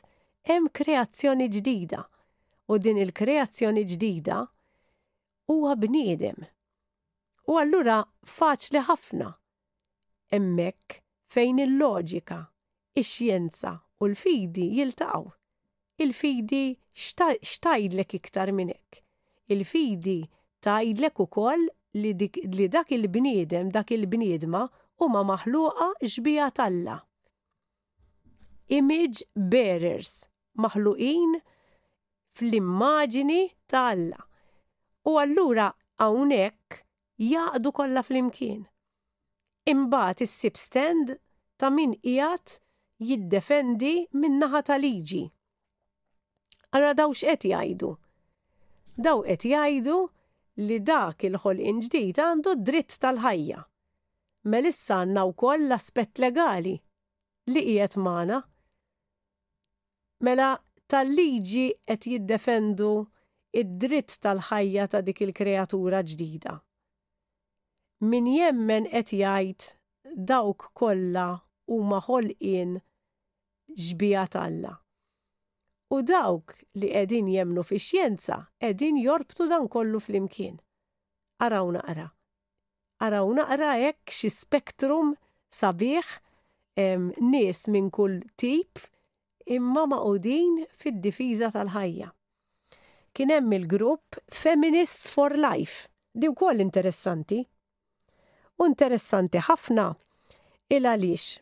hemm 0.54 0.70
kreazzjoni 0.82 1.48
ġdida 1.58 2.04
u 2.70 2.78
din 2.86 3.00
il-kreazzjoni 3.02 3.86
ġdida 3.94 4.40
huwa 5.50 5.74
bniedem. 5.80 6.46
U 7.50 7.58
allura 7.58 8.04
faċli 8.36 8.84
ħafna. 8.92 9.32
hemmhekk 10.30 11.00
fejn 11.34 11.64
il-loġika, 11.66 12.40
ix-xjenza 12.94 13.74
u 14.06 14.12
l-fidi 14.14 14.70
jiltaqgħu 14.78 15.39
il-fidi 16.04 16.66
xtajdlek 17.50 18.12
iktar 18.20 18.50
minnek. 18.58 18.88
Il-fidi 19.54 20.20
tajdlek 20.64 21.16
u 21.20 21.26
koll 21.28 21.66
li, 22.02 22.12
li 22.58 22.68
dak 22.76 22.92
il-bniedem, 22.96 23.68
dak 23.76 23.92
il-bniedma 23.92 24.64
huma 25.02 25.22
maħluqa 25.34 25.88
ġbija 26.14 26.48
talla. 26.60 26.96
Image 28.80 29.24
bearers, 29.36 30.12
maħluqin 30.64 31.40
fl-immaġini 32.38 33.42
ta' 33.70 33.86
Alla. 33.94 34.20
U 35.10 35.16
allura 35.18 35.66
hawnhekk 36.04 36.78
jaqdu 37.34 37.72
kollha 37.80 38.04
fl-imkien. 38.06 38.62
Imbagħad 39.74 40.24
is-sib 40.26 40.60
stand 40.64 41.16
ta' 41.58 41.72
min 41.74 41.96
qiegħed 42.04 42.56
jiddefendi 43.10 43.94
min-naħa 44.22 44.62
ta' 44.70 44.78
liġi 44.86 45.26
Ara 46.76 46.94
daw 46.98 47.12
qed 47.20 47.46
jgħidu. 47.50 47.88
Daw 49.06 49.24
qed 49.28 49.46
jgħidu 49.52 49.94
li 50.68 50.76
dak 50.90 51.24
il-ħolqin 51.30 51.80
ġdid 51.86 52.22
għandu 52.26 52.54
dritt 52.68 52.98
tal-ħajja. 53.06 53.62
Melissa 54.54 55.00
għandna 55.04 55.24
wkoll 55.32 55.66
l-aspett 55.66 56.20
legali 56.24 56.76
li 57.54 57.64
qiegħed 57.66 57.98
magħna. 58.06 58.38
Mela 60.28 60.50
tal-liġi 60.94 61.66
qed 61.94 62.06
jiddefendu 62.14 62.92
id-dritt 63.64 64.20
tal-ħajja 64.28 64.86
ta' 64.94 65.02
dik 65.10 65.24
il-kreatura 65.26 66.04
ġdida. 66.12 66.54
Min 68.12 68.30
jemmen 68.36 68.86
qed 68.94 69.16
jgħid 69.24 69.74
dawk 70.34 70.70
kollha 70.84 71.26
huma 71.78 71.98
ħolqien 72.06 72.78
ġbija 73.88 74.28
alla. 74.46 74.76
U 75.90 76.02
dawk 76.06 76.52
li 76.80 76.92
qegħdin 76.94 77.30
jemnu 77.34 77.64
fi 77.66 77.80
xjenza 77.82 78.36
qegħdin 78.62 78.98
jorbtu 79.02 79.48
dan 79.50 79.66
kollu 79.74 79.98
fl-imkien. 80.04 80.60
Araw 81.42 81.72
naqra. 81.74 82.04
Araw 83.08 83.30
naqra 83.38 83.72
hekk 83.82 84.14
xi 84.14 84.30
spektrum 84.36 85.16
sabiħ 85.60 86.12
nies 87.32 87.62
minn 87.74 87.90
kull 87.94 88.20
tip 88.40 88.84
imma 89.56 89.88
maqudin 89.90 90.60
fid-difiża 90.80 91.50
tal-ħajja. 91.56 92.10
Kien 93.16 93.34
hemm 93.34 93.56
il-grupp 93.58 94.20
Feminists 94.30 95.10
for 95.10 95.34
Life, 95.34 95.88
di 96.14 96.30
wkoll 96.30 96.62
interessanti. 96.64 97.42
U 98.62 98.68
interessanti 98.70 99.42
ħafna 99.48 99.88
il 100.76 100.86
għaliex. 100.86 101.40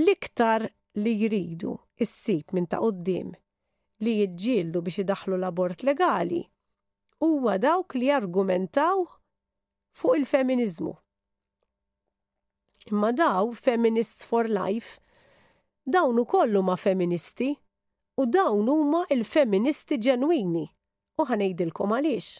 L-iktar 0.00 0.66
li 1.04 1.14
jridu 1.22 1.76
issib 2.04 2.46
minn 2.56 2.68
ta' 2.72 2.80
qoddim 2.82 3.28
li 4.04 4.12
jġildu 4.42 4.80
biex 4.86 5.00
idaħlu 5.04 5.36
l-abort 5.38 5.84
legali 5.88 6.40
huwa 7.26 7.58
dawk 7.64 7.94
li 7.98 8.08
argumentaw 8.20 9.02
fuq 10.00 10.16
il-feminizmu. 10.20 10.92
Imma 12.90 13.10
daw 13.12 13.50
feminists 13.66 14.24
for 14.28 14.48
life 14.48 14.96
dawn 15.96 16.22
kollu 16.32 16.62
ma 16.64 16.76
feministi 16.80 17.50
u 18.20 18.26
dawn 18.36 18.64
huma 18.76 19.04
il-feministi 19.16 20.00
ġenwini 20.06 20.64
u 21.20 21.28
ħanejdilkom 21.28 21.94
għaliex. 21.98 22.30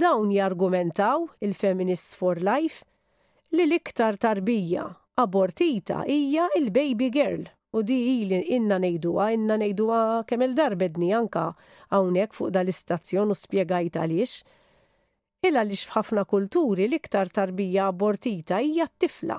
Dawn 0.00 0.32
jargumentaw 0.36 1.28
il-feminists 1.44 2.16
for 2.20 2.40
life 2.44 2.82
li 3.52 3.68
l-iktar 3.68 4.16
tarbija 4.20 4.88
abortita 5.20 6.02
hija 6.08 6.48
il-baby 6.60 7.12
girl 7.14 7.46
U 7.72 7.82
di 7.86 8.22
ili 8.22 8.42
inna 8.48 8.78
nejduwa, 8.78 9.30
inna 9.32 9.56
nejduwa 9.60 10.24
kemm 10.28 10.42
il-darbedni 10.46 11.10
anka 11.16 11.42
hawnhekk 11.92 12.32
fuq 12.38 12.50
dal-istazzjon 12.56 13.34
u 13.34 13.36
spjegajt 13.36 13.98
għaliex. 14.00 14.38
Illa 15.46 15.62
li 15.68 15.76
f'ħafna 15.76 16.24
kulturi 16.30 16.86
l-iktar 16.88 17.28
tarbija 17.28 17.90
abortita 17.92 18.62
hija 18.64 18.86
t-tifla. 18.88 19.36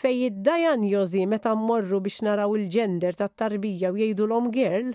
Fej 0.00 0.16
id-dajan 0.30 0.86
jozi 0.88 1.26
meta 1.34 1.52
mmorru 1.54 2.00
biex 2.06 2.22
naraw 2.24 2.56
il-ġender 2.56 3.18
tat 3.20 3.36
tarbija 3.42 3.92
u 3.92 4.00
jgħidu 4.00 4.26
l-om 4.30 4.48
girl, 4.56 4.88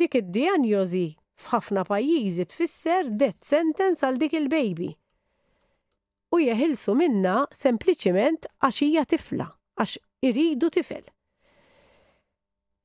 dik 0.00 0.20
id-dajan 0.20 0.68
jozi 0.68 1.06
f'ħafna 1.46 1.86
pajjiżi 1.88 2.46
tfisser 2.52 3.08
dead 3.24 3.40
sentence 3.54 4.04
għal 4.04 4.20
dik 4.24 4.36
il-baby. 4.42 4.92
U 6.36 6.44
jeħilsu 6.44 6.92
minna 7.00 7.40
sempliciment 7.62 8.52
għax 8.60 8.84
hija 8.84 9.08
tifla, 9.14 9.48
għax 9.80 10.00
iridu 10.32 10.68
tifel. 10.78 11.04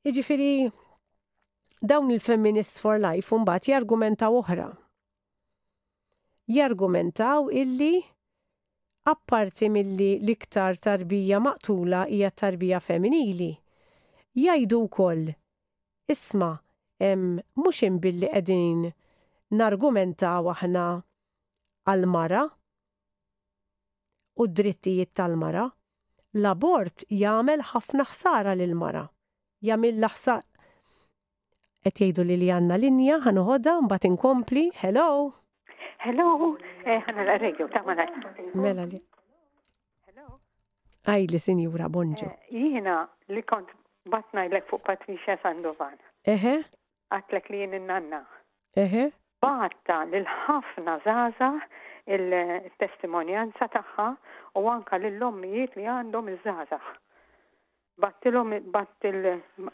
Jiġifieri 0.08 0.72
dawn 1.92 2.12
il 2.16 2.22
feminist 2.26 2.78
for 2.84 3.00
life 3.06 3.32
mbagħad 3.38 3.66
jargumentaw 3.70 4.38
oħra. 4.42 4.68
Jargumentaw 6.58 7.50
illi 7.62 7.90
apparti 9.14 9.68
milli 9.74 10.08
l-iktar 10.22 10.80
tarbija 10.88 11.42
maqtula 11.48 12.06
hija 12.16 12.30
tarbija 12.44 12.80
femminili. 12.86 13.50
Jajdu 14.46 14.80
wkoll 14.86 15.34
isma 16.16 16.50
em 17.10 17.28
mhux 17.60 17.84
billi 18.06 18.32
qegħdin 18.38 18.88
nargumentaw 19.64 20.50
aħna 20.56 20.88
għal-mara 21.94 22.46
u 24.40 24.48
drittijiet 24.60 25.12
tal-mara, 25.22 25.68
l-abort 26.40 27.10
jagħmel 27.26 27.68
ħafna 27.76 28.08
ħsara 28.14 28.56
lil-mara 28.64 29.10
jamil 29.68 30.00
laħsa 30.02 30.34
et 31.88 32.00
jajdu 32.02 32.24
li 32.28 32.36
li 32.42 32.50
għandna 32.58 32.78
linja 32.84 33.18
ħanoħodha 33.26 33.74
mbagħad 33.86 34.08
inkompli. 34.10 34.64
Hello. 34.82 35.06
Hello. 36.08 36.26
Eh, 36.84 37.12
la 37.28 37.38
regju 37.40 37.68
ta' 37.74 37.82
Mela 38.64 38.86
li. 38.88 39.00
Hello. 40.08 40.40
Aj 41.14 41.28
li 41.32 41.40
sinjura 41.46 41.88
bonġu. 41.90 42.28
Eh, 42.28 42.60
jiena 42.64 43.02
li 43.30 43.44
kont 43.48 43.72
batnajlek 44.10 44.68
fuq 44.70 44.84
Patricia 44.88 45.38
Sandovan. 45.44 45.96
Ehe. 46.28 46.58
Għatlek 47.14 47.50
li 47.50 47.64
jien 47.64 47.86
nanna. 47.88 48.24
Eħe. 48.76 49.12
Batta 49.40 50.02
l-ħafna 50.04 50.98
zaza 51.06 51.52
il-testimonjanza 52.10 53.68
taħħa 53.76 54.08
u 54.60 54.66
anka 54.68 54.98
l-lommijiet 55.00 55.78
li 55.80 55.88
għandhom 55.96 56.28
il-zazax 56.34 56.98
battilhom 58.02 58.52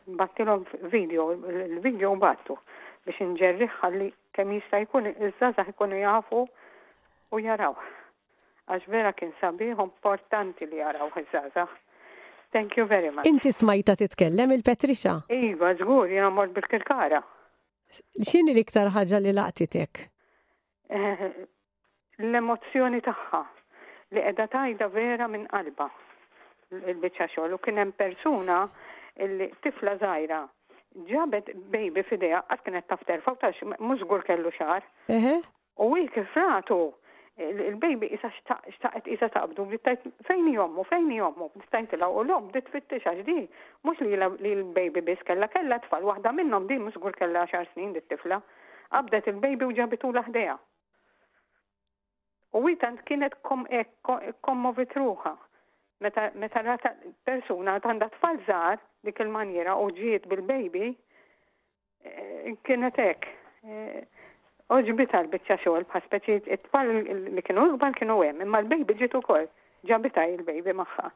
battilhom 0.04 0.66
video, 0.92 1.32
il-video 1.50 2.16
battu 2.20 2.58
biex 3.06 3.20
inġerri 3.22 3.68
ħalli 3.80 4.08
kemm 4.34 4.54
jista' 4.58 4.80
jkun 4.86 5.12
iż-żazax 5.12 5.70
ikunu 5.76 6.00
jafu 6.02 6.40
u 6.46 7.40
jaraw. 7.44 7.76
Għax 8.66 8.88
vera 8.90 9.12
kien 9.14 9.34
sabi, 9.42 9.68
importanti 9.72 10.66
li 10.66 10.80
jaraw 10.82 11.12
iż-żazax. 11.22 11.70
Thank 12.52 12.78
you 12.78 12.88
very 12.90 13.12
much. 13.12 13.28
Inti 13.30 13.52
smajta 13.54 13.96
titkellem 13.96 14.52
il-Petrixa? 14.56 15.14
Iva, 15.30 15.74
żgur, 15.78 16.10
jiena 16.10 16.32
mort 16.34 16.56
bil-kirkara. 16.56 17.22
X'inhi 18.26 18.56
l-iktar 18.56 18.90
ħaġa 18.96 19.22
li 19.22 19.36
laqtitek? 19.38 20.02
Eh, 20.90 21.22
l-emozzjoni 22.26 23.04
tagħha 23.06 23.44
li 24.16 24.22
qiegħda 24.24 24.50
tajda 24.56 24.88
vera 24.90 25.28
minn 25.30 25.46
qalba 25.52 25.92
il-bicċa 26.72 27.28
xogħol 27.34 27.54
u 27.56 27.62
kien 27.62 27.80
hemm 27.80 27.94
persuna 27.98 28.56
li 29.36 29.48
tifla 29.64 29.94
żgħira 30.02 30.40
ġabet 31.10 31.52
baby 31.76 32.04
fideja 32.10 32.40
għad 32.50 32.64
kienet 32.66 32.88
tafter 32.90 33.22
fawtax 33.26 33.62
mużgur 33.84 34.24
kellu 34.28 34.52
xar. 34.58 34.84
U 35.86 35.90
wik 35.94 36.18
fratu 36.34 36.78
il-baby 37.38 38.08
isa 38.16 38.30
xtaqet 38.38 39.08
isa 39.16 39.30
taqbdu 39.34 39.66
bittajt 39.74 40.06
fejn 40.28 40.48
jommu, 40.56 40.86
fejn 40.90 41.10
jommu, 41.18 41.50
bdittajt 41.56 41.98
la 42.00 42.08
u 42.16 42.24
l-om 42.24 42.50
fittix 42.54 42.72
fittixa 42.74 43.14
ġdi, 43.22 43.38
mux 43.84 44.00
li 44.02 44.16
l-baby 44.56 45.02
bis 45.02 45.20
kella 45.28 45.50
kella 45.54 45.78
tfal, 45.86 46.06
wahda 46.08 46.32
minnom 46.32 46.68
di 46.70 46.78
mużgur 46.80 47.16
kella 47.20 47.46
xar 47.52 47.68
snin 47.74 47.94
dit 47.94 48.08
tifla, 48.10 48.40
għabdet 48.96 49.28
il-baby 49.34 49.68
u 49.68 49.76
ġabitu 49.76 50.14
laħdeja. 50.16 50.56
U 52.56 52.62
witant 52.64 53.02
kienet 53.04 53.36
kom, 53.44 53.66
kom, 54.00 54.22
kom, 54.40 54.68
kom, 54.76 55.34
meta 56.04 56.62
rata 56.64 56.92
persuna 57.26 57.78
għandha 57.80 58.10
tfal 58.16 58.40
żgħar 58.48 58.80
dik 59.08 59.22
il-maniera 59.24 59.76
u 59.80 59.90
ġiet 59.96 60.26
bil-baby 60.28 60.90
eh, 62.04 62.56
kienet 62.68 62.98
hekk. 63.00 63.30
Oġbita 64.74 65.20
eh, 65.22 65.24
l-bicċa 65.26 65.58
xogħol 65.64 65.86
bħal 65.90 66.04
speċi 66.08 66.40
it-tfal 66.56 66.92
li 67.36 67.46
kienu 67.46 67.68
l 67.74 67.94
kienu 68.00 68.18
hemm, 68.22 68.44
imma 68.48 68.64
l-baby 68.64 68.98
ġiet 69.04 69.16
ukoll. 69.22 69.48
ġabitaj 69.86 70.34
il-baby 70.40 70.74
magħha. 70.74 71.12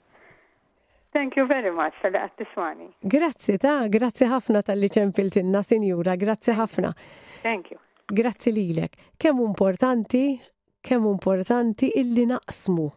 Thank 1.13 1.35
you 1.39 1.47
very 1.49 1.71
much 1.73 1.97
tal-li 2.03 2.21
għat 2.21 3.03
Grazzi 3.03 3.57
ta', 3.57 3.87
grazzi 3.89 4.29
ħafna 4.29 4.61
tal-li 4.61 4.89
ċempiltinna, 4.93 5.63
sinjura, 5.65 6.15
grazzi 6.15 6.53
ħafna. 6.53 6.93
Thank 7.41 7.71
you. 7.73 7.79
Grazzi 8.13 8.51
lilek. 8.53 8.95
Kemm 9.17 9.41
importanti, 9.45 10.37
kemm 10.85 11.09
importanti 11.11 11.89
illi 11.99 12.25
naqsmu 12.29 12.87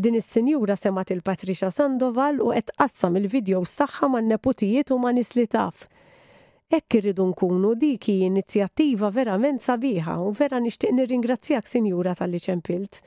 Din 0.00 0.14
is-sinjura 0.14 0.74
semat 0.78 1.10
il-Patricia 1.10 1.68
Sandoval 1.74 2.36
u 2.44 2.52
qed 2.54 2.68
qassam 2.78 3.16
il-video 3.18 3.64
saħħa 3.66 4.06
man 4.12 4.28
neputijiet 4.30 4.92
u 4.94 4.98
ma 5.02 5.10
nisli 5.16 5.42
taf. 5.50 5.88
Ekk 6.70 6.96
irridu 7.00 7.24
nkunu 7.32 7.72
diki 7.80 8.14
inizjattiva 8.28 9.10
verament 9.16 9.64
sabiħa 9.66 10.14
u 10.22 10.28
vera 10.38 10.60
nixtieq 10.62 10.94
nirringrazzjak 10.94 11.66
sinjura 11.66 12.14
tal-li 12.14 12.38
ċempilt. 12.46 13.00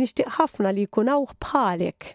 Nixtieq 0.00 0.32
ħafna 0.38 0.72
li 0.72 0.86
jkunaw 0.88 1.28
bħalek 1.44 2.08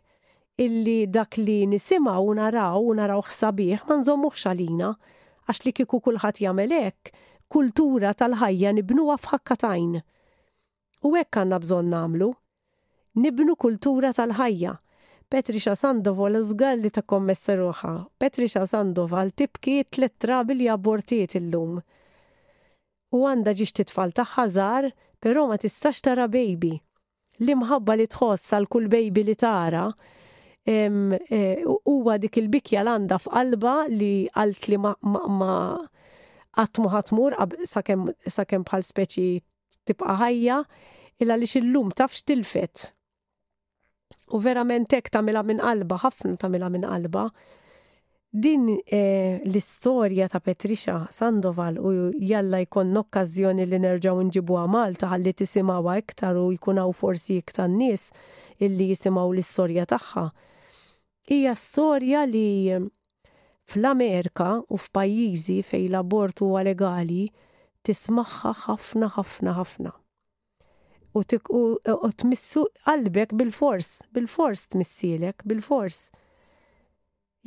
illi 0.66 0.98
dak 1.06 1.38
li 1.38 1.60
nisimaw 1.70 2.26
u 2.26 2.34
naraw 2.42 2.82
u 2.82 2.98
naraw 2.98 3.22
xsabiħ 3.30 3.86
ma 3.86 4.00
nżommuħx 4.02 4.48
xalina 4.48 4.90
għax 5.46 5.64
li 5.68 5.76
kiku 5.84 6.02
kulħadd 6.10 6.42
jagħmel 6.42 6.74
hekk, 6.82 7.14
kultura 7.48 8.18
tal-ħajja 8.18 8.74
nibnuha 8.82 9.22
f'ħakkatajn. 9.22 9.98
U 11.06 11.14
hekk 11.22 11.36
għandna 11.46 11.66
bżonn 11.68 12.00
nagħmlu, 12.00 12.34
nibnu 13.16 13.56
kultura 13.56 14.12
tal-ħajja. 14.14 14.76
Petrisha 15.30 15.74
l 15.78 16.38
żgar 16.44 16.74
li 16.78 16.90
ta' 16.90 17.04
kommessa 17.06 17.56
ruħa. 17.56 18.08
Petrisha 18.18 18.66
Sandoval 18.66 19.32
tibki 19.32 19.84
tlet 19.86 20.18
trabi 20.18 20.56
li 20.58 20.68
abortiet 20.70 21.36
illum. 21.38 21.80
U 23.14 23.28
għanda 23.30 23.54
ġiġ 23.54 23.72
titfal 23.78 24.12
ta' 24.12 24.26
ħazar, 24.26 24.90
pero 25.20 25.48
ma 25.48 25.58
tistax 25.58 26.02
tara 26.02 26.28
baby. 26.28 26.80
L-imħabba 27.40 27.96
li 28.00 28.08
tħoss 28.10 28.54
għal 28.58 28.68
kull 28.68 28.90
baby 28.90 29.24
li 29.30 29.36
tara, 29.36 29.86
e, 30.66 30.90
huwa 31.86 32.18
dik 32.18 32.38
il-bikja 32.42 32.82
l-għanda 32.84 33.18
f'qalba 33.22 33.76
li 33.90 34.26
għalt 34.34 34.68
li 34.70 34.78
ma 34.82 34.96
għatmu 36.58 36.90
ħatmur 36.96 37.38
sakemm 37.70 38.66
bħal 38.66 38.84
speċi 38.92 39.30
tibqa 39.88 40.18
ħajja, 40.26 40.60
illa 41.22 41.38
li 41.38 41.46
xillum 41.50 41.94
tafx 41.94 42.26
tilfet 42.26 42.90
u 44.36 44.40
verament 44.44 44.92
hekk 44.94 45.10
tagħmilha 45.14 45.42
minn 45.50 45.62
qalba, 45.64 45.98
ħafna 46.06 46.36
tagħmilha 46.42 46.68
minn 46.74 46.86
qalba. 46.90 47.24
Din 48.30 48.68
eh, 48.78 49.40
l-istorja 49.48 50.28
ta' 50.30 50.42
Petrisha 50.46 50.98
Sandoval 51.10 51.80
u 51.82 51.92
jalla 52.32 52.60
jkun 52.62 52.94
okkażjoni 53.02 53.66
li 53.72 53.80
nerġgħu 53.82 54.28
nġibu 54.28 54.60
Malta 54.70 55.10
ħalli 55.10 55.34
tisimgħuha 55.40 55.96
iktar 56.04 56.38
u 56.38 56.52
jkunaw 56.54 56.94
forsi 56.94 57.40
iktar 57.42 57.72
nies 57.74 58.10
illi 58.62 58.92
jisimgħu 58.92 59.26
l-istorja 59.34 59.88
tagħha. 59.96 60.28
Hija 61.30 61.56
storja 61.58 62.24
li 62.30 62.48
fl-Amerika 63.70 64.60
u 64.62 64.78
f'pajjiżi 64.78 65.60
fejn 65.70 65.90
l-abortu 65.94 66.52
huwa 66.54 66.62
legali 66.70 67.32
tismaħħa 67.88 68.54
ħafna 68.68 69.10
ħafna 69.18 69.56
ħafna 69.58 69.96
u 71.16 72.12
tmissu 72.18 72.66
qalbek 72.86 73.32
bil-fors, 73.38 73.90
bil-fors 74.14 74.68
tmissilek, 74.70 75.44
bil-fors. 75.50 76.10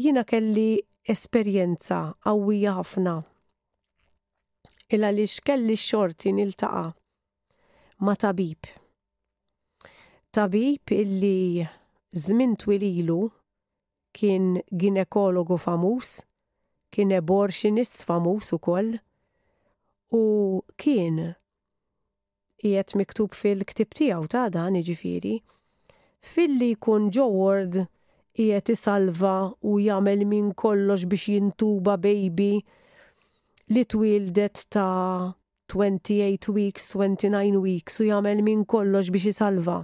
Jina 0.00 0.24
kelli 0.24 0.82
esperjenza 1.12 1.98
qawwija 2.24 2.72
ħafna. 2.80 3.14
Illa 4.92 5.10
li 5.14 5.26
xkelli 5.30 5.76
xorti 5.78 6.32
niltaqa 6.36 6.82
ma 8.04 8.14
tabib. 8.16 8.66
Tabib 10.34 10.90
illi 10.98 11.62
żmien 12.24 12.56
twililu 12.58 13.20
kien 14.16 14.58
ginekologu 14.78 15.56
famus, 15.64 16.12
kien 16.92 17.12
eborxinist 17.20 18.02
famus 18.08 18.52
ukoll, 18.58 18.92
u 20.18 20.22
kien 20.82 21.34
jiet 22.62 22.94
miktub 22.98 23.34
fil-ktib 23.36 23.90
tiegħu 23.98 24.28
ta' 24.32 24.44
dan 24.54 24.74
fil 24.74 24.82
jiġifieri. 24.82 25.34
filli 26.22 26.68
jkun 26.74 27.08
ġoward 27.14 27.80
jiet 28.38 28.68
isalva 28.70 29.32
u 29.66 29.78
jagħmel 29.82 30.22
minn 30.32 30.52
kollox 30.54 31.04
biex 31.10 31.28
jintuba 31.32 31.96
baby 31.98 32.62
li 33.72 33.84
twildet 33.84 34.66
ta' 34.70 35.32
28 35.72 36.52
weeks, 36.52 36.92
29 36.94 37.56
weeks 37.64 37.98
u 38.00 38.04
jagħmel 38.10 38.42
minn 38.46 38.64
kollox 38.64 39.10
biex 39.14 39.32
isalva. 39.34 39.78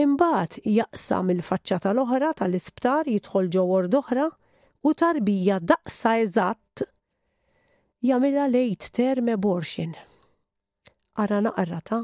Imbagħad 0.00 0.62
jaqsam 0.64 1.32
il-faċċa 1.34 1.78
tal-oħra 1.88 2.32
tal-isptar 2.38 3.10
jidħol 3.10 3.50
ġoward 3.56 3.96
oħra 4.00 4.30
u 4.86 4.94
tarbija 4.96 5.58
daqsa 5.72 6.16
eżatt 6.24 6.84
jagħmilha 8.12 8.46
late 8.54 8.88
term 8.96 9.28
abortion 9.34 9.98
arana 11.16 11.52
qarrata. 11.52 12.02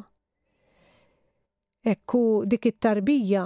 Ekku 1.86 2.44
dik 2.50 2.66
it-tarbija 2.66 3.44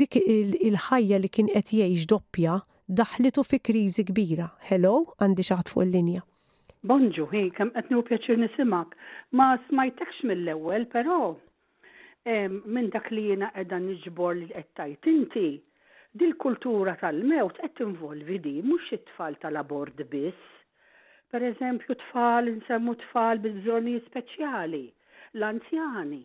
dik 0.00 0.16
il-ħajja 0.18 1.18
li 1.20 1.28
kien 1.32 1.50
qed 1.52 1.70
jgħix 1.72 2.06
doppja 2.12 2.56
daħlitu 2.88 3.44
fi 3.44 3.58
kriżi 3.58 4.04
kbira. 4.08 4.48
Hello, 4.70 5.14
għandi 5.20 5.44
xaħat 5.48 5.72
fuq 5.72 5.84
il-linja. 5.84 6.22
Bonġu, 6.86 7.26
hi, 7.32 7.44
kem 7.56 7.70
qed 7.76 7.92
pjaċir 8.08 8.38
nisimak. 8.40 8.94
Ma 9.36 9.56
smajtekx 9.68 10.24
mill-ewwel, 10.30 10.86
però 10.92 11.36
minn 12.26 12.90
dak 12.90 13.10
li 13.12 13.28
jiena 13.30 13.52
qiegħda 13.54 13.78
niġbor 13.86 14.34
li 14.36 14.48
qed 14.52 14.70
tajt 14.78 15.08
inti, 15.12 15.48
dil 16.16 16.32
kultura 16.44 16.96
tal-mewt 17.00 17.60
qed 17.64 17.84
involvi 17.84 18.40
di 18.42 18.56
mhux 18.64 18.92
it-tfal 18.96 19.36
tal-abord 19.42 20.00
biss 20.10 20.55
Per 21.32 21.42
eżempju, 21.42 21.94
tfal, 22.04 22.48
nsemmu 22.56 22.92
tfal 23.06 23.40
bizzoni 23.44 23.92
speċjali, 24.04 24.84
l-anzjani, 25.38 26.20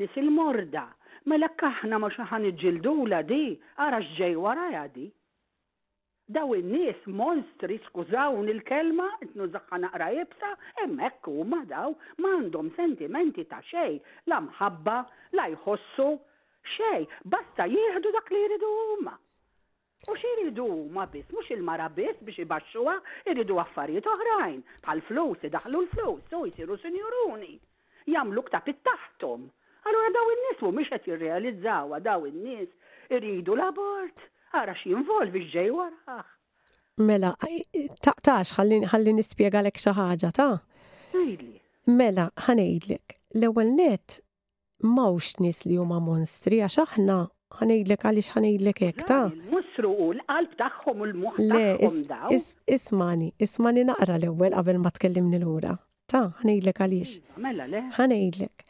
nis 0.00 0.14
il-morda, 0.22 0.84
mela 1.28 1.50
kaħna 1.62 1.98
ma 2.00 2.08
xaħan 2.14 2.46
iġildula 2.52 3.18
di, 3.32 3.40
għara 3.76 3.98
xġej 4.06 4.38
waraja 4.44 4.86
di. 4.96 5.04
Daw 6.38 6.56
in-nies 6.60 7.04
monstri, 7.20 7.76
skużawn 7.90 8.48
il-kelma, 8.54 9.10
nużaxħa 9.36 9.82
naqra 9.84 10.08
jibsa, 10.16 10.54
emmek 10.86 11.28
u 11.34 11.44
ma 11.52 11.60
daw, 11.74 11.92
mandom 12.24 12.72
sentimenti 12.80 13.44
ta' 13.52 13.60
xej, 13.70 14.00
la 14.32 14.40
mħabba, 14.48 14.96
la 15.36 15.50
jħossu, 15.58 16.08
xej, 16.76 17.06
basta 17.36 17.68
jieħdu 17.76 18.16
dak 18.16 18.32
li 18.34 18.44
jridu 18.48 18.76
ma. 19.06 19.18
U 20.06 20.14
xiridu 20.20 20.66
ma 20.94 21.04
biss, 21.12 21.26
mux 21.34 21.46
il-mara 21.50 21.88
biss 21.96 22.16
biex 22.26 22.38
ibaxxuha, 22.44 22.94
iridu 23.30 23.58
affarijiet 23.64 24.06
oħrajn, 24.12 24.60
bħal 24.84 25.00
flus, 25.08 25.42
daħlu 25.54 25.80
l-flus, 25.86 26.34
u 26.38 26.42
jisiru 26.46 26.76
sinjuruni, 26.82 27.54
jamlu 28.14 28.44
kta 28.46 28.60
taħtom. 28.70 29.48
Allora 29.88 30.12
daw 30.14 30.30
in-nies 30.34 30.62
mhumiex 30.62 30.88
qed 30.94 31.08
jirrealizzawha 31.10 31.98
daw 32.08 32.26
in-nies 32.30 32.70
iridu 33.18 33.56
l-abort, 33.58 34.22
ara 34.60 34.74
x'involvi 34.80 35.42
ġej 35.54 35.72
waraħ. 35.80 36.26
Mela, 37.08 37.32
taqtax, 38.06 38.54
ħalli 38.58 39.12
nispjegalek 39.18 39.78
xi 39.82 39.92
ħaġa 39.98 40.30
ta'? 40.38 40.54
Ngħidli. 41.14 41.54
Mela, 41.98 42.28
ħanejdlek, 42.46 43.16
l-ewwel 43.40 43.74
net 43.78 44.20
mawx 44.84 45.38
nies 45.42 45.64
li 45.66 45.78
huma 45.80 45.98
monstri 46.04 46.62
għax 46.66 46.78
aħna 46.86 47.18
ħanejdlek 47.56 48.04
għaliex 48.10 48.28
ħanejdlek 48.36 48.80
hekk 48.88 49.06
ta' 49.08 49.28
musru 49.52 49.90
u 49.90 50.06
l-qalb 50.12 50.56
taħħom 50.60 51.00
u 51.00 51.06
l-muħ 51.12 52.32
Ismani, 52.76 53.30
ismani 53.40 53.84
naqra 53.88 54.18
l-ewwel 54.18 54.52
qabel 54.56 54.80
ma 54.82 54.90
tkellimni 54.92 55.40
lura. 55.42 55.72
Ta' 56.06 56.26
ħanejdlek 56.42 56.80
għaliex. 56.84 57.12
Iva, 57.16 57.42
mela, 57.46 57.68
ħanejdlek. 57.96 58.66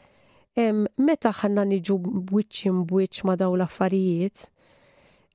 Meta 0.99 1.31
ħanna 1.41 1.63
niġu 1.71 1.97
bwiċċ 2.31 2.73
bwiċċ 2.89 3.25
ma 3.27 3.35
daw 3.39 3.53
l-affarijiet, 3.55 4.47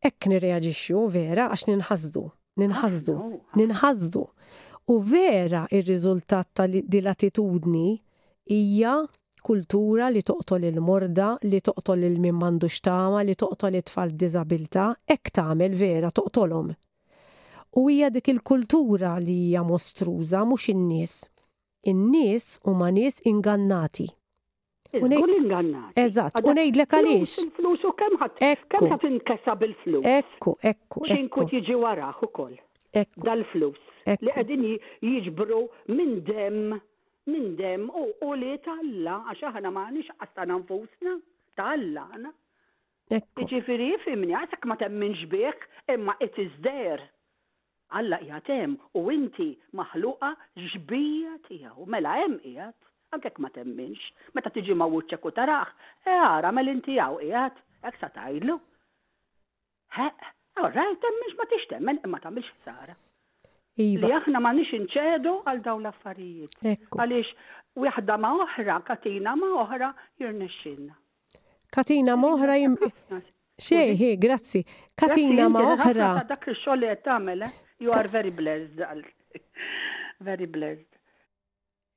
hekk 0.05 0.29
nirreaġixxu 0.33 1.05
vera 1.15 1.49
għax 1.53 1.69
ninħasdu, 1.73 2.25
ninħasdu, 2.61 3.15
ninħasdu. 3.61 4.25
U 4.93 4.99
vera 5.01 5.65
il 5.73 5.85
riżultat 5.89 6.51
ta' 6.57 6.67
l-attitudni 6.69 7.87
hija 8.53 8.99
kultura 9.45 10.07
li 10.15 10.23
toqtol 10.25 10.65
il-morda, 10.71 11.27
li 11.51 11.59
toqtol 11.61 12.07
il-min 12.09 12.35
mandux 12.41 12.79
tama, 12.85 13.21
li 13.29 13.35
toqtol 13.37 13.77
it-tfal 13.81 14.15
b'dizabilta, 14.17 14.87
ek 15.15 15.33
tamel 15.37 15.77
vera 15.81 16.11
toqtolom. 16.17 16.71
U 17.79 17.87
hija 17.91 18.09
dik 18.15 18.31
il-kultura 18.33 19.17
li 19.21 19.35
hija 19.47 19.63
mostruża 19.69 20.45
mhux 20.49 20.69
in-nies. 20.73 21.15
In-nies 21.93 22.45
huma 22.65 22.89
nies 22.97 23.19
ingannati. 23.29 24.07
Eh, 24.95 25.01
kull 25.03 25.35
ingannati. 25.35 25.97
Eżatt, 26.05 26.39
u 26.47 26.55
ngħidlek 26.55 26.95
għaliex. 26.97 27.35
Il-flus 27.49 27.83
u 27.85 27.93
kemm 27.99 28.15
ħadd 28.23 28.65
kemm 28.71 28.89
ħadd 28.95 29.07
inkesa 29.11 29.57
bil-flus. 29.61 30.07
Ekku, 30.21 30.55
ekku. 30.71 31.03
x'inku 31.11 31.45
tiġi 31.51 31.77
waraħ 31.83 32.23
ukoll. 32.31 32.57
Dal-flus. 33.27 33.77
Li 34.07 34.31
qegħdin 34.31 34.63
jiġbru 35.03 35.61
minn 35.99 36.21
dem 36.29 36.77
minn 37.27 37.57
dem 37.57 37.89
u 37.91 38.05
u 38.27 38.33
li 38.37 38.49
talla, 38.65 39.13
għax 39.33 39.45
aħna 39.51 39.71
m'għandix 39.73 40.11
qastana 40.23 40.57
nfusna, 40.61 41.13
tallana. 41.57 42.33
Ġifiri 43.45 43.87
fimni, 44.05 44.35
għasak 44.37 44.67
ma 44.69 44.77
temminx 44.81 45.23
bieħ, 45.33 45.65
imma 45.95 46.17
it 46.25 46.37
is 46.43 46.55
there. 46.67 47.07
Alla 47.99 48.19
jgħatem 48.27 48.77
u 49.01 49.05
inti 49.15 49.49
maħluqa 49.81 50.33
ġbija 50.67 51.35
tijaw, 51.49 51.89
mela 51.95 52.17
jem 52.21 52.37
jgħat, 52.43 52.91
għankek 53.15 53.41
ma 53.45 53.53
temminx, 53.57 54.13
meta 54.37 54.53
tiġi 54.59 54.77
ma 54.77 54.89
wuċċek 54.93 55.29
u 55.31 55.35
tarax, 55.41 55.73
e 56.07 56.17
għara 56.29 56.53
mel 56.53 56.73
inti 56.77 56.99
jgħaw 56.99 57.21
jgħat, 57.25 57.61
għak 57.89 58.01
sa 58.05 58.13
tajlu. 58.19 58.59
Ha, 59.97 60.11
għorra, 60.61 60.89
jtemminx 60.99 61.41
ma 61.41 61.49
tiġtemmen, 61.55 62.05
imma 62.05 62.21
tamilx 62.25 62.53
sara. 62.69 62.97
Iva. 63.77 64.07
Li 64.07 64.15
aħna 64.17 64.39
ma 64.41 64.51
nix 64.55 64.71
inċedu 64.77 65.33
għal 65.51 65.61
daw 65.65 65.81
l-affarijiet. 65.81 66.93
Għalix, 66.95 67.31
wieħda 67.83 68.17
ma 68.23 68.31
oħra, 68.45 68.77
katina 68.87 69.33
ma 69.39 69.49
oħra, 69.65 69.89
jirnexxinna. 70.23 70.95
Katina 71.75 72.15
ma 72.17 72.31
oħra 72.37 72.59
jim. 72.61 72.77
Xieħi, 73.67 74.13
grazzi. 74.23 74.63
Katina 74.95 75.49
ma 75.51 75.65
oħra. 75.73 76.13
Dak 76.29 76.47
il-xogħol 76.53 76.85
li 76.85 76.93
qed 76.93 77.05
tagħmel, 77.09 77.45
eh? 77.49 77.53
you 77.83 77.91
are 77.95 78.09
very 78.11 78.31
blessed. 78.31 78.79
Very 80.23 80.47
blessed. 80.47 80.91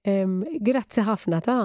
Grazzi 0.08 1.04
ħafna 1.06 1.42
ta' 1.46 1.62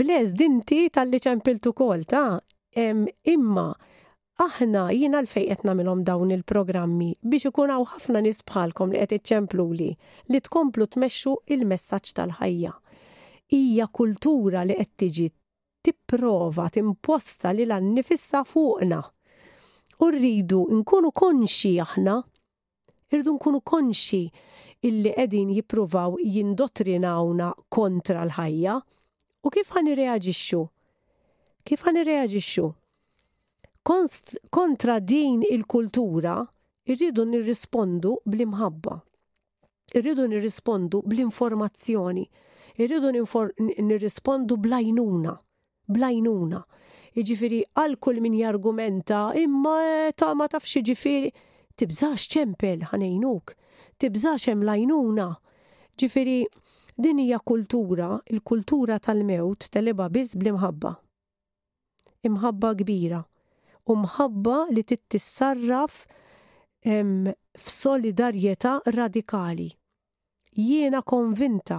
blez 0.00 0.32
dinti 0.38 0.86
tal-li 0.94 1.18
ċempiltu 1.20 1.74
kol 1.76 2.06
ta' 2.08 2.38
imma 2.80 3.70
aħna 4.40 4.82
jina 4.96 5.18
l 5.22 5.28
fejqetna 5.28 5.74
qed 5.76 6.04
dawn 6.06 6.30
il-programmi 6.36 7.10
biex 7.22 7.50
ikun 7.50 7.70
hawn 7.72 7.86
ħafna 7.90 8.22
nisbħalkom 8.24 8.92
bħalkom 8.92 8.92
li 8.94 8.98
qed 9.04 9.12
iċċempluli 9.18 9.88
li 10.32 10.40
tkomplu 10.46 10.86
tmexxu 10.94 11.34
il-messaġġ 11.56 12.12
tal-ħajja. 12.18 12.72
Hija 13.52 13.86
kultura 13.92 14.62
li 14.64 14.74
qed 14.74 14.92
tiġi 15.02 15.26
tipprova 15.84 16.70
timposta 16.72 17.52
li 17.52 17.66
l-annifissa 17.66 18.44
fuqna. 18.48 19.00
U 20.02 20.08
rridu 20.08 20.62
nkunu 20.78 21.12
konxi 21.12 21.74
aħna, 21.84 22.16
irridu 23.12 23.34
nkunu 23.36 23.60
konxi 23.60 24.22
illi 24.82 25.12
qegħdin 25.14 25.52
jippruvaw 25.58 26.16
jindottrinawna 26.24 27.52
kontra 27.68 28.24
l-ħajja 28.26 28.78
u 29.44 29.50
kif 29.50 29.74
ħan 29.76 29.92
irreaġixxu? 29.92 30.64
Kif 31.62 31.84
ħan 31.86 32.00
irreaġixxu? 32.00 32.72
kontra 34.50 35.00
din 35.00 35.42
il-kultura 35.48 36.40
irridu 36.86 37.24
nirrispondu 37.26 38.16
bl-imħabba. 38.26 38.94
Irridu 39.98 40.26
nirrispondu 40.32 41.02
bl-informazzjoni. 41.06 42.24
Irridu 42.80 43.12
nirrispondu 43.86 44.56
blajnuna. 44.62 45.34
Blajnuna. 45.88 46.62
Iġifiri, 47.12 47.60
għal 47.76 47.96
kull 48.00 48.22
min 48.24 48.36
jargumenta, 48.38 49.24
imma 49.36 50.12
ta' 50.16 50.32
ma 50.34 50.46
tafx 50.48 50.78
iġifiri, 50.80 51.28
tibżax 51.76 52.24
ċempel 52.32 52.86
ħanejnuk, 52.90 53.52
tibżax 54.00 54.46
hemm 54.48 54.64
lajnuna. 54.64 55.26
Ġifiri, 56.00 56.38
din 56.96 57.20
hija 57.20 57.40
kultura, 57.44 58.14
il-kultura 58.32 58.96
tal-mewt 58.98 59.68
tal-eba 59.74 60.08
biz 60.12 60.32
bl-imħabba. 60.38 60.94
Imħabba 62.30 62.72
kbira 62.80 63.20
u 63.90 63.94
mħabba 64.04 64.56
li 64.72 64.82
tittissarraf 64.90 65.94
f'solidarjetà 66.86 68.74
radikali. 68.96 69.66
Jiena 70.58 71.00
konvinta 71.06 71.78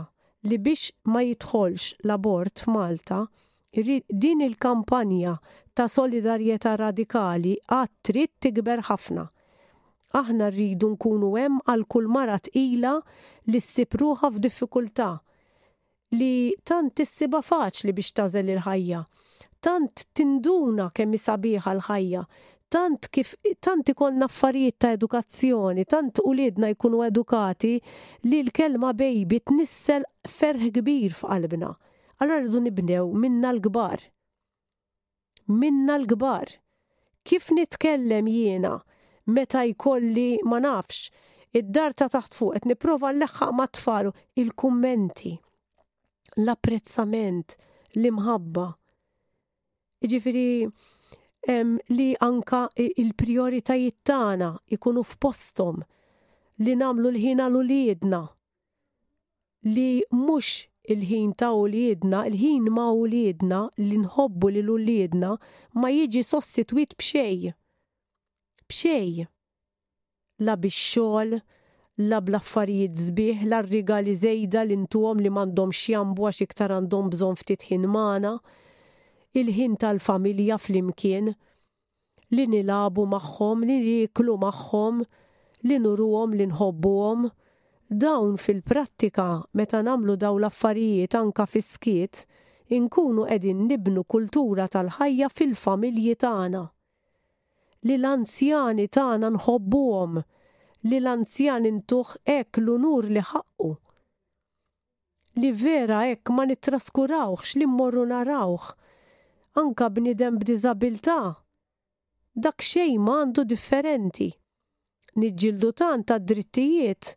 li 0.50 0.58
biex 0.66 0.90
ma 1.14 1.22
jidħolx 1.24 2.04
l-abort 2.06 2.64
f'Malta, 2.66 3.22
din 4.24 4.42
il-kampanja 4.46 5.34
ta' 5.74 5.88
solidarjetà 5.90 6.76
radikali 6.82 7.56
għad 7.68 7.92
trid 8.06 8.32
tikber 8.44 8.84
ħafna. 8.90 9.26
Aħna 10.20 10.50
rridu 10.54 10.92
nkunu 10.94 11.32
hemm 11.40 11.62
għal 11.72 11.86
kull 11.90 12.08
mara 12.14 12.36
tqila 12.46 12.98
li 13.50 13.60
ssibruha 13.64 14.30
f'diffikultà 14.36 15.08
li 16.20 16.34
tant 16.70 16.94
tissiba 17.00 17.40
faċli 17.42 17.90
biex 17.98 18.12
tażel 18.20 18.52
il-ħajja 18.54 19.00
tant 19.64 20.02
tinduna 20.18 20.88
kemm 20.98 21.16
isabiħa 21.16 21.72
l-ħajja, 21.78 22.24
tant 22.74 23.08
kif 23.16 23.32
tant 23.64 23.90
ikon 23.94 24.26
affarijiet 24.26 24.78
ta' 24.82 24.92
edukazzjoni, 24.98 25.86
tant 25.94 26.20
uliedna 26.28 26.70
jkunu 26.74 27.04
edukati 27.08 27.72
li 28.28 28.42
l-kelma 28.44 28.94
baby 29.00 29.40
tnissel 29.50 30.06
ferħ 30.36 30.68
kbir 30.80 31.16
f'qalbna. 31.20 31.72
Allora 32.20 32.42
rridu 32.44 32.62
nibnew 32.68 33.08
minna 33.24 33.54
l-kbar. 33.56 34.02
Minna 35.62 35.98
l-kbar. 36.02 36.50
Kif 37.24 37.52
nitkellem 37.56 38.28
jiena 38.32 38.74
meta 39.32 39.64
jkolli 39.70 40.28
ma 40.44 40.60
nafx 40.64 41.06
id-dar 41.60 41.94
ta' 41.98 42.10
taħt 42.18 42.36
fuq 42.36 42.58
qed 42.58 42.68
nipprova 42.74 43.14
leħħaq 43.16 43.56
ma' 43.56 43.70
tfalu 43.78 44.12
il-kummenti, 44.44 45.36
l-apprezzament, 46.42 47.56
l-imħabba 47.96 48.68
Ġifiri, 50.04 50.68
li 51.98 52.08
anka 52.28 52.62
il-prioritajiet 52.84 53.98
tagħna 54.10 54.48
ikunu 54.76 55.02
f'postom 55.10 55.78
li 56.66 56.74
namlu 56.82 57.08
l-ħina 57.14 57.46
l 57.48 57.58
li 59.76 59.84
mux 60.22 60.48
il-ħin 60.94 61.32
ta' 61.40 61.54
uliedna, 61.56 62.20
il-ħin 62.28 62.64
ma' 62.68 62.90
uliedna 62.92 63.60
li 63.80 63.98
nħobbu 64.02 64.48
li 64.52 64.62
l-uliedna 64.66 65.30
ma 65.80 65.88
jiġi 65.96 66.22
sostituit 66.28 66.92
bxej. 67.00 67.54
Bxej. 68.68 69.24
La 70.44 70.56
bix-xogħol, 70.60 71.38
la 72.04 72.20
bl-affarijiet 72.20 72.96
zbieħ, 73.08 73.46
la 73.48 73.62
rigali 73.64 74.16
zejda 74.20 74.64
li 74.68 74.76
ntuhom 74.84 75.18
li 75.24 75.30
m'għandhom 75.32 75.72
xjambu 75.78 76.28
għax 76.32 76.40
iktar 76.50 76.76
għandhom 76.78 77.06
bżonn 77.16 77.40
ftit 77.40 77.70
ħin 77.72 77.88
magħna 77.96 78.36
il-ħin 79.34 79.78
tal-familja 79.82 80.58
flimkien, 80.62 81.32
li 82.38 82.44
nilabu 82.50 83.06
magħhom, 83.10 83.64
li 83.68 83.78
jiklu 83.86 84.36
magħhom, 84.44 85.00
li 85.70 85.78
nuruhom 85.82 86.34
li 86.38 86.46
nħobbuhom. 86.52 87.32
Dawn 88.04 88.36
fil-prattika 88.42 89.26
meta 89.58 89.80
namlu 89.86 90.16
daw 90.18 90.38
l-affarijiet 90.42 91.18
anka 91.18 91.46
fiskiet, 91.50 92.24
inkunu 92.78 93.26
qegħdin 93.30 93.64
nibnu 93.72 94.04
kultura 94.10 94.68
tal-ħajja 94.68 95.30
fil-familji 95.34 96.16
tagħna. 96.26 96.62
Li 97.86 97.98
l-anzjani 97.98 98.86
tagħna 98.98 99.30
nħobbuhom, 99.38 100.22
li 100.90 101.00
l 101.02 101.08
anzjani 101.16 101.72
ntuħ 101.80 102.16
ek 102.38 102.62
l-unur 102.62 103.08
li 103.12 103.24
ħaqqu. 103.32 103.70
Li 105.42 105.52
vera 105.66 106.04
ek 106.14 106.32
ma 106.34 106.46
nittraskurawx 106.46 107.58
li 107.60 107.66
mmorru 107.68 108.06
narawx, 108.14 108.74
anka 109.56 109.90
bnidem 109.96 110.38
b'diżabilità. 110.42 111.20
Dak 112.36 112.64
xejn 112.68 112.98
mandu 113.02 113.18
għandu 113.18 113.44
differenti. 113.50 114.28
Niġġieldu 115.22 115.70
tant 115.78 116.06
ta' 116.10 116.18
drittijiet 116.20 117.12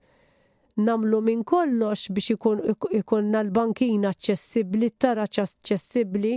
namlu 0.84 1.22
minn 1.24 1.45
kollox 1.49 2.11
biex 2.12 2.34
ikun 2.37 2.61
ikunna 3.01 3.41
l-bankin 3.47 4.05
aċċessibbli, 4.11 4.91
tara 5.01 5.24
aċċessibbli 5.24 6.34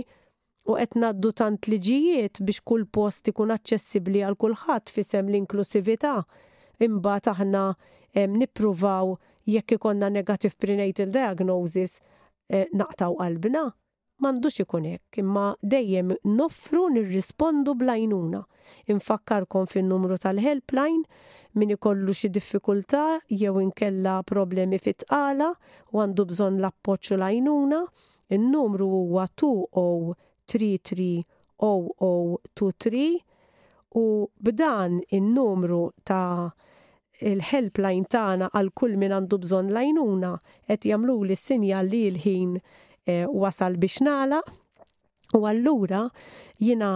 u 0.72 0.76
qed 0.80 0.96
naddu 1.02 1.34
tant 1.36 1.68
liġijiet 1.68 2.40
biex 2.48 2.64
kull 2.64 2.86
post 2.88 3.28
ikun 3.28 3.52
aċċessibbli 3.56 4.24
għal 4.24 4.38
kulħadd 4.40 4.94
fisem 4.96 5.28
l-inklusività. 5.28 6.14
Imbagħad 6.80 7.30
aħna 7.34 7.66
nippruvaw 8.40 9.12
jekk 9.52 9.76
ikonna 9.76 10.08
negative 10.08 10.56
prenatal 10.56 11.12
diagnosis 11.12 11.98
eh, 12.48 12.64
naqtaw 12.72 13.12
qalbna 13.20 13.68
mandux 14.22 14.60
ikun 14.62 14.84
hekk, 14.88 15.18
imma 15.22 15.44
dejjem 15.72 16.08
noffru 16.36 16.82
nirrispondu 16.92 17.72
blajnuna. 17.80 18.42
Infakkarkom 18.92 19.64
fin-numru 19.72 20.16
tal-helpline 20.20 21.04
min 21.58 21.70
ikollu 21.74 22.12
xi 22.20 22.28
diffikultà 22.36 23.02
jew 23.42 23.54
inkella 23.64 24.14
problemi 24.30 24.78
fit-tqala 24.84 25.48
u 25.92 25.94
għandu 26.04 26.22
bżonn 26.32 26.56
l-appoġġ 26.62 27.08
lajnuna. 27.24 27.80
In-numru 28.36 28.86
huwa 28.92 29.24
2033 29.40 29.44
u 34.00 34.02
b'dan 34.44 34.92
in-numru 35.16 35.82
ta' 36.06 36.52
il-helpline 37.30 38.06
tagħna 38.12 38.46
għal 38.56 38.70
kull 38.78 38.94
min 39.02 39.14
għandu 39.16 39.36
bżonn 39.42 39.74
lajnuna 39.76 40.32
qed 40.70 40.82
jagħmlu 40.92 41.14
l 41.26 41.28
sinjal 41.36 41.84
li 41.92 42.04
l-ħin 42.12 42.52
Eh, 43.10 43.26
wasal 43.42 43.74
biex 43.82 43.96
nala 44.06 44.40
u 45.38 45.46
allura 45.46 46.02
jina 46.68 46.90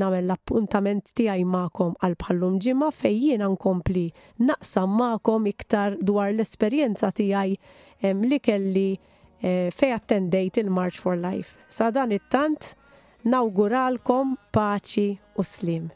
namel 0.00 0.24
l-appuntament 0.28 1.08
tijaj 1.18 1.38
ma'kom 1.54 1.94
għal 2.02 2.14
bħallum 2.22 2.56
ġimma 2.66 2.88
fej 2.94 3.16
jina 3.30 3.48
nkompli 3.54 4.04
naqsam 4.50 4.94
ma'kom 5.00 5.46
iktar 5.52 5.94
dwar 6.10 6.30
l-esperienza 6.34 7.10
tijaj 7.20 7.54
li 8.30 8.40
kelli 8.48 8.88
eh, 8.96 9.70
fej 9.74 9.94
attendejt 9.98 10.58
il-March 10.64 10.98
for 11.02 11.16
Life. 11.24 11.56
Sa 11.70 11.90
dan 11.94 12.12
it-tant, 12.18 12.72
nawguralkom 13.24 14.36
paċi 14.54 15.08
u 15.38 15.48
slim. 15.54 15.90